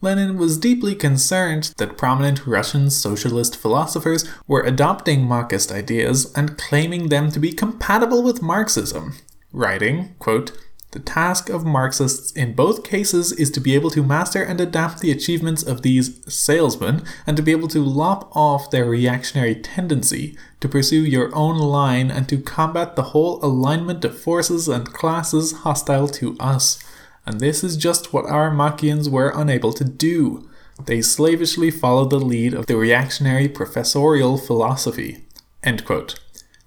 Lenin 0.00 0.38
was 0.38 0.56
deeply 0.56 0.94
concerned 0.94 1.72
that 1.78 1.98
prominent 1.98 2.46
Russian 2.46 2.88
socialist 2.88 3.56
philosophers 3.56 4.24
were 4.46 4.60
adopting 4.60 5.26
Machist 5.26 5.72
ideas 5.72 6.32
and 6.34 6.56
claiming 6.56 7.08
them 7.08 7.32
to 7.32 7.40
be 7.40 7.52
compatible 7.52 8.22
with 8.22 8.40
Marxism, 8.40 9.14
writing, 9.52 10.14
quote, 10.20 10.52
the 10.92 11.00
task 11.00 11.48
of 11.50 11.64
Marxists 11.64 12.32
in 12.32 12.54
both 12.54 12.84
cases 12.84 13.32
is 13.32 13.50
to 13.50 13.60
be 13.60 13.74
able 13.74 13.90
to 13.90 14.02
master 14.02 14.42
and 14.42 14.60
adapt 14.60 15.00
the 15.00 15.10
achievements 15.10 15.62
of 15.62 15.82
these 15.82 16.20
salesmen 16.32 17.02
and 17.26 17.36
to 17.36 17.42
be 17.42 17.50
able 17.50 17.68
to 17.68 17.84
lop 17.84 18.34
off 18.34 18.70
their 18.70 18.86
reactionary 18.86 19.56
tendency, 19.56 20.38
to 20.60 20.68
pursue 20.68 21.04
your 21.04 21.34
own 21.34 21.58
line, 21.58 22.10
and 22.10 22.28
to 22.28 22.38
combat 22.38 22.94
the 22.96 23.10
whole 23.10 23.44
alignment 23.44 24.04
of 24.04 24.18
forces 24.18 24.68
and 24.68 24.92
classes 24.92 25.52
hostile 25.52 26.08
to 26.08 26.36
us. 26.38 26.78
And 27.26 27.40
this 27.40 27.64
is 27.64 27.76
just 27.76 28.12
what 28.12 28.26
our 28.26 28.50
Machians 28.50 29.10
were 29.10 29.32
unable 29.34 29.72
to 29.74 29.84
do. 29.84 30.48
They 30.84 31.02
slavishly 31.02 31.70
followed 31.70 32.10
the 32.10 32.20
lead 32.20 32.54
of 32.54 32.66
the 32.66 32.76
reactionary 32.76 33.48
professorial 33.48 34.38
philosophy. 34.38 35.24
End 35.64 35.84
quote. 35.84 36.20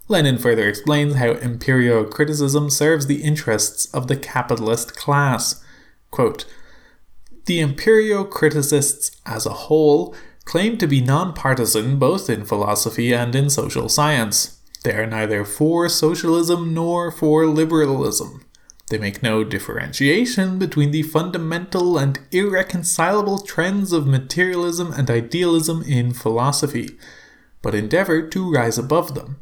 Lenin 0.10 0.39
further 0.39 0.67
explains 0.67 1.15
how 1.15 1.36
empirio-criticism 1.36 2.72
serves 2.72 3.06
the 3.06 3.22
interests 3.22 3.86
of 3.93 4.08
the 4.08 4.17
capitalist 4.17 4.95
class. 4.95 5.63
Quote, 6.10 6.45
the 7.45 7.60
empirio-criticists 7.60 9.12
as 9.26 9.45
a 9.45 9.54
whole 9.54 10.15
claim 10.45 10.78
to 10.80 10.88
be 10.88 11.00
nonpartisan 11.00 12.00
both 12.00 12.28
in 12.28 12.43
philosophy 12.43 13.13
and 13.13 13.36
in 13.36 13.52
social 13.52 13.88
science. 13.88 14.60
They 14.84 14.95
are 14.95 15.06
neither 15.06 15.45
for 15.45 15.88
socialism 15.89 16.74
nor 16.74 17.12
for 17.12 17.45
liberalism. 17.45 18.43
They 18.89 18.98
make 18.98 19.22
no 19.22 19.43
differentiation 19.43 20.58
between 20.58 20.89
the 20.89 21.04
fundamental 21.04 22.00
and 22.00 22.19
irreconcilable 22.32 23.39
trends 23.39 23.93
of 23.93 24.08
materialism 24.08 24.91
and 24.93 25.10
idealism 25.12 25.84
in 25.84 26.13
philosophy, 26.13 26.98
but 27.62 27.76
endeavor 27.76 28.28
to 28.30 28.52
rise 28.52 28.80
above 28.80 29.13
them. 29.13 29.39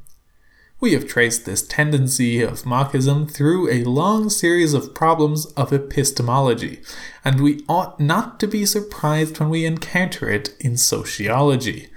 We 0.80 0.94
have 0.94 1.08
traced 1.08 1.46
this 1.46 1.66
tendency 1.66 2.42
of 2.42 2.63
Machism 2.63 3.28
through 3.28 3.68
a 3.72 3.84
long 3.84 4.30
series 4.30 4.76
of 4.76 4.94
problems 4.94 5.48
of 5.54 5.74
epistemology, 5.74 6.84
and 7.26 7.42
we 7.42 7.63
ought 7.68 8.00
not 8.00 8.40
to 8.42 8.48
be 8.48 8.63
surprised 8.63 9.40
when 9.40 9.50
we 9.50 9.66
encounter 9.66 10.30
it 10.30 10.56
in 10.60 10.78
sociology. 10.78 11.90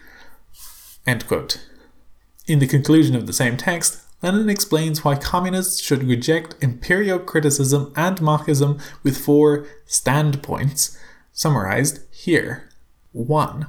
In 1.07 2.59
the 2.59 2.67
conclusion 2.67 3.15
of 3.15 3.27
the 3.27 3.35
same 3.35 3.59
text, 3.59 3.99
Lenin 4.23 4.49
explains 4.49 5.05
why 5.05 5.15
communists 5.15 5.79
should 5.83 6.05
reject 6.05 6.59
empirio-criticism 6.61 7.93
and 7.97 8.23
Machism 8.23 8.81
with 9.03 9.19
four 9.19 9.67
standpoints, 9.85 10.99
summarized 11.33 12.01
here. 12.11 12.71
1. 13.13 13.67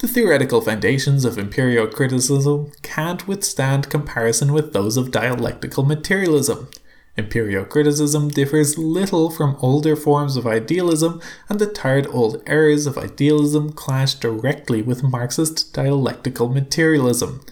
The 0.00 0.08
theoretical 0.08 0.62
foundations 0.62 1.26
of 1.26 1.36
empirio-criticism 1.36 2.72
can't 2.80 3.28
withstand 3.28 3.90
comparison 3.90 4.54
with 4.54 4.72
those 4.72 4.96
of 4.96 5.10
dialectical 5.10 5.84
materialism. 5.84 6.70
Empirio-criticism 7.18 8.28
differs 8.28 8.78
little 8.78 9.28
from 9.28 9.58
older 9.60 9.94
forms 9.94 10.38
of 10.38 10.46
idealism, 10.46 11.20
and 11.50 11.58
the 11.58 11.66
tired 11.66 12.06
old 12.06 12.42
errors 12.46 12.86
of 12.86 12.96
idealism 12.96 13.72
clash 13.74 14.14
directly 14.14 14.80
with 14.80 15.02
Marxist 15.02 15.74
dialectical 15.74 16.48
materialism. 16.48 17.44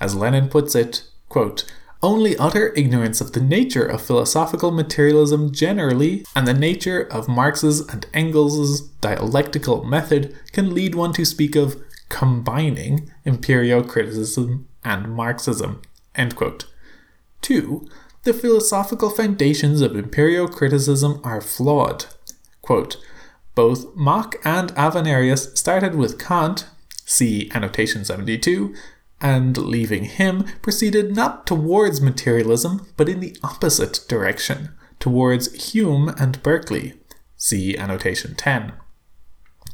As 0.00 0.14
Lenin 0.14 0.48
puts 0.48 0.76
it, 0.76 1.02
quote, 1.28 1.64
only 2.02 2.36
utter 2.36 2.72
ignorance 2.74 3.20
of 3.20 3.32
the 3.32 3.40
nature 3.40 3.84
of 3.84 4.00
philosophical 4.02 4.70
materialism 4.70 5.52
generally 5.52 6.24
and 6.34 6.46
the 6.46 6.54
nature 6.54 7.02
of 7.02 7.28
Marx's 7.28 7.80
and 7.88 8.06
Engels's 8.14 8.80
dialectical 9.00 9.84
method 9.84 10.36
can 10.52 10.74
lead 10.74 10.94
one 10.94 11.12
to 11.12 11.24
speak 11.24 11.56
of 11.56 11.82
combining 12.08 13.10
empirio-criticism 13.26 14.66
and 14.84 15.14
Marxism. 15.14 15.82
End 16.14 16.36
quote. 16.36 16.66
2. 17.42 17.86
The 18.24 18.34
philosophical 18.34 19.10
foundations 19.10 19.80
of 19.80 19.92
empirio-criticism 19.92 21.20
are 21.24 21.40
flawed. 21.40 22.06
Quote, 22.62 22.96
Both 23.54 23.94
Mach 23.94 24.36
and 24.44 24.74
Avenarius 24.74 25.56
started 25.56 25.94
with 25.94 26.18
Kant, 26.18 26.66
see 27.04 27.50
annotation 27.54 28.04
72, 28.04 28.74
and 29.20 29.56
leaving 29.56 30.04
him 30.04 30.44
proceeded 30.62 31.14
not 31.14 31.46
towards 31.46 32.00
materialism, 32.00 32.86
but 32.96 33.08
in 33.08 33.20
the 33.20 33.36
opposite 33.42 34.04
direction, 34.08 34.70
towards 34.98 35.72
Hume 35.72 36.08
and 36.18 36.42
Berkeley. 36.42 36.94
See 37.36 37.76
annotation 37.76 38.34
10. 38.34 38.72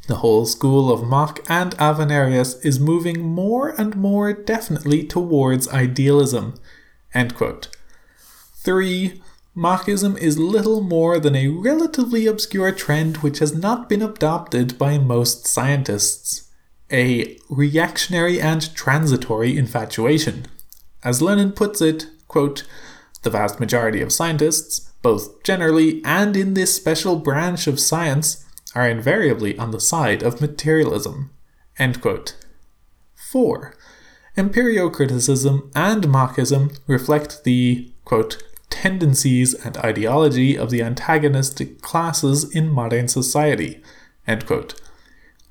The 0.09 0.17
whole 0.17 0.47
school 0.47 0.93
of 0.93 1.07
Mach 1.07 1.41
and 1.49 1.77
Avenarius 1.79 2.65
is 2.65 2.79
moving 2.79 3.23
more 3.23 3.71
and 3.71 3.97
more 3.97 4.33
definitely 4.33 5.05
towards 5.05 5.69
idealism. 5.69 6.55
3. 7.13 9.23
Machism 9.55 10.19
is 10.19 10.39
little 10.39 10.81
more 10.81 11.19
than 11.19 11.35
a 11.35 11.49
relatively 11.49 12.27
obscure 12.27 12.73
trend 12.73 13.19
which 13.19 13.39
has 13.39 13.55
not 13.55 13.89
been 13.89 14.03
adopted 14.03 14.79
by 14.79 14.99
most 14.99 15.47
scientists 15.47 16.46
a 16.90 17.38
reactionary 17.49 18.40
and 18.40 18.75
transitory 18.75 19.57
infatuation. 19.57 20.46
As 21.05 21.22
Lenin 21.22 21.53
puts 21.53 21.81
it, 21.81 22.07
quote, 22.29 22.66
the 23.22 23.31
vast 23.31 23.59
majority 23.59 24.01
of 24.01 24.12
scientists, 24.12 24.92
both 25.03 25.42
generally 25.42 26.03
and 26.05 26.37
in 26.37 26.55
this 26.55 26.75
special 26.75 27.16
branch 27.16 27.66
of 27.66 27.81
science, 27.81 28.44
are 28.75 28.88
invariably 28.88 29.57
on 29.59 29.70
the 29.70 29.81
side 29.81 30.22
of 30.22 30.40
materialism. 30.40 31.31
End 31.79 32.01
quote. 32.01 32.37
4. 33.14 33.75
Empirio-criticism 34.37 35.70
and 35.75 36.05
Machism 36.09 36.77
reflect 36.87 37.44
the, 37.44 37.92
quote, 38.05 38.42
tendencies 38.68 39.55
and 39.55 39.79
ideology 39.79 40.57
of 40.57 40.70
the 40.70 40.83
antagonistic 40.83 41.81
classes 41.81 42.55
in 42.55 42.68
modern 42.68 43.09
society. 43.09 43.83
End 44.27 44.46
quote 44.46 44.81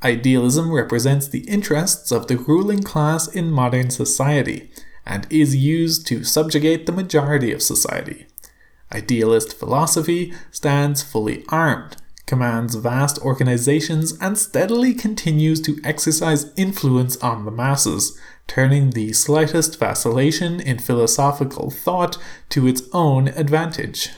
Idealism 0.03 0.71
represents 0.71 1.27
the 1.27 1.47
interests 1.49 2.11
of 2.11 2.27
the 2.27 2.37
ruling 2.37 2.83
class 2.83 3.27
in 3.27 3.51
modern 3.51 3.89
society 3.89 4.69
and 5.05 5.27
is 5.29 5.55
used 5.55 6.05
to 6.07 6.23
subjugate 6.23 6.85
the 6.85 6.91
majority 6.91 7.51
of 7.51 7.61
society. 7.61 8.27
Idealist 8.91 9.57
philosophy 9.57 10.33
stands 10.51 11.01
fully 11.01 11.43
armed, 11.49 11.97
commands 12.25 12.75
vast 12.75 13.19
organizations, 13.19 14.17
and 14.19 14.37
steadily 14.37 14.93
continues 14.93 15.61
to 15.61 15.79
exercise 15.83 16.51
influence 16.55 17.17
on 17.17 17.45
the 17.45 17.51
masses, 17.51 18.19
turning 18.47 18.91
the 18.91 19.13
slightest 19.13 19.79
vacillation 19.79 20.59
in 20.59 20.79
philosophical 20.79 21.69
thought 21.69 22.17
to 22.49 22.67
its 22.67 22.83
own 22.93 23.27
advantage. 23.29 24.09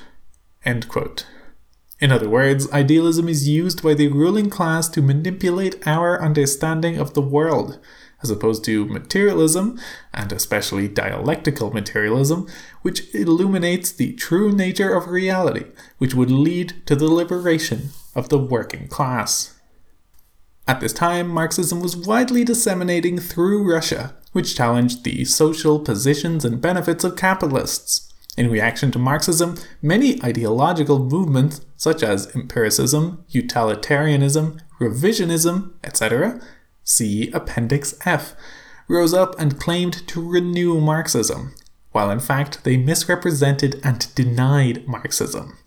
In 1.99 2.11
other 2.11 2.29
words, 2.29 2.71
idealism 2.71 3.27
is 3.27 3.47
used 3.47 3.81
by 3.81 3.95
the 3.95 4.09
ruling 4.09 4.49
class 4.49 4.87
to 4.89 5.01
manipulate 5.01 5.85
our 5.87 6.21
understanding 6.21 6.97
of 6.99 7.15
the 7.15 7.21
world, 7.21 7.79
as 8.21 8.29
opposed 8.29 8.63
to 8.65 8.85
materialism, 8.85 9.79
and 10.13 10.31
especially 10.31 10.87
dialectical 10.87 11.71
materialism, 11.71 12.47
which 12.83 13.13
illuminates 13.15 13.91
the 13.91 14.13
true 14.13 14.51
nature 14.51 14.93
of 14.93 15.07
reality, 15.07 15.65
which 15.97 16.13
would 16.13 16.29
lead 16.29 16.75
to 16.85 16.95
the 16.95 17.07
liberation 17.07 17.89
of 18.15 18.29
the 18.29 18.37
working 18.37 18.87
class. 18.87 19.59
At 20.67 20.81
this 20.81 20.93
time, 20.93 21.29
Marxism 21.29 21.79
was 21.79 21.95
widely 21.95 22.43
disseminating 22.43 23.17
through 23.17 23.71
Russia, 23.71 24.15
which 24.33 24.55
challenged 24.55 25.03
the 25.03 25.25
social 25.25 25.79
positions 25.79 26.45
and 26.45 26.61
benefits 26.61 27.03
of 27.03 27.15
capitalists. 27.15 28.13
In 28.37 28.51
reaction 28.51 28.91
to 28.91 28.99
Marxism, 28.99 29.57
many 29.81 30.23
ideological 30.23 30.99
movements, 30.99 31.65
such 31.75 32.03
as 32.03 32.33
empiricism, 32.35 33.25
utilitarianism, 33.29 34.61
revisionism, 34.79 35.73
etc., 35.83 36.39
see 36.83 37.31
Appendix 37.31 37.95
F, 38.05 38.35
rose 38.87 39.11
up 39.11 39.37
and 39.39 39.59
claimed 39.59 40.07
to 40.07 40.21
renew 40.21 40.79
Marxism, 40.79 41.55
while 41.91 42.11
in 42.11 42.19
fact 42.19 42.63
they 42.63 42.77
misrepresented 42.77 43.81
and 43.83 44.13
denied 44.13 44.87
Marxism. 44.87 45.57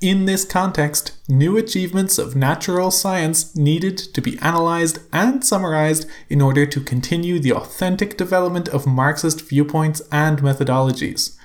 In 0.00 0.24
this 0.24 0.44
context, 0.44 1.12
new 1.28 1.56
achievements 1.56 2.18
of 2.18 2.34
natural 2.34 2.90
science 2.90 3.54
needed 3.54 3.98
to 3.98 4.20
be 4.20 4.36
analysed 4.40 4.98
and 5.12 5.44
summarised 5.44 6.08
in 6.28 6.40
order 6.42 6.66
to 6.66 6.80
continue 6.80 7.38
the 7.38 7.52
authentic 7.52 8.16
development 8.16 8.66
of 8.68 8.86
Marxist 8.86 9.42
viewpoints 9.42 10.02
and 10.10 10.40
methodologies. 10.40 11.36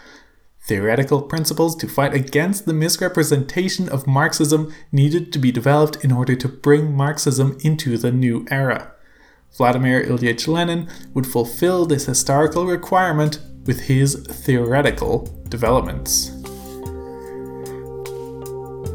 Theoretical 0.67 1.21
principles 1.21 1.75
to 1.75 1.87
fight 1.87 2.15
against 2.15 2.65
the 2.65 2.73
misrepresentation 2.73 3.87
of 3.87 4.07
Marxism 4.07 4.73
needed 4.91 5.31
to 5.33 5.37
be 5.37 5.51
developed 5.51 6.03
in 6.03 6.11
order 6.11 6.35
to 6.35 6.47
bring 6.47 6.91
Marxism 6.91 7.55
into 7.61 7.99
the 7.99 8.11
new 8.11 8.47
era. 8.49 8.91
Vladimir 9.55 10.03
Ilyich 10.03 10.47
Lenin 10.47 10.89
would 11.13 11.27
fulfill 11.27 11.85
this 11.85 12.07
historical 12.07 12.65
requirement 12.65 13.39
with 13.67 13.81
his 13.81 14.15
theoretical 14.15 15.29
developments. 15.49 16.29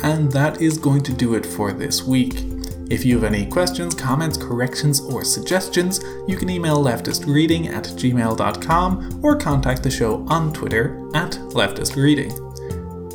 And 0.02 0.32
that 0.32 0.60
is 0.60 0.76
going 0.76 1.02
to 1.02 1.12
do 1.12 1.34
it 1.34 1.46
for 1.46 1.72
this 1.72 2.02
week. 2.02 2.49
If 2.90 3.04
you 3.04 3.14
have 3.14 3.24
any 3.32 3.46
questions, 3.46 3.94
comments, 3.94 4.36
corrections, 4.36 5.00
or 5.00 5.22
suggestions, 5.22 6.00
you 6.26 6.36
can 6.36 6.50
email 6.50 6.82
leftistreading 6.82 7.68
at 7.68 7.84
gmail.com 7.84 9.20
or 9.22 9.36
contact 9.36 9.84
the 9.84 9.90
show 9.90 10.26
on 10.26 10.52
Twitter 10.52 10.98
at 11.14 11.34
leftistreading. 11.54 12.32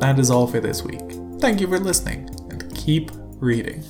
That 0.00 0.18
is 0.18 0.30
all 0.30 0.46
for 0.46 0.60
this 0.60 0.82
week. 0.82 1.02
Thank 1.38 1.60
you 1.60 1.68
for 1.68 1.78
listening, 1.78 2.30
and 2.50 2.74
keep 2.74 3.10
reading. 3.40 3.84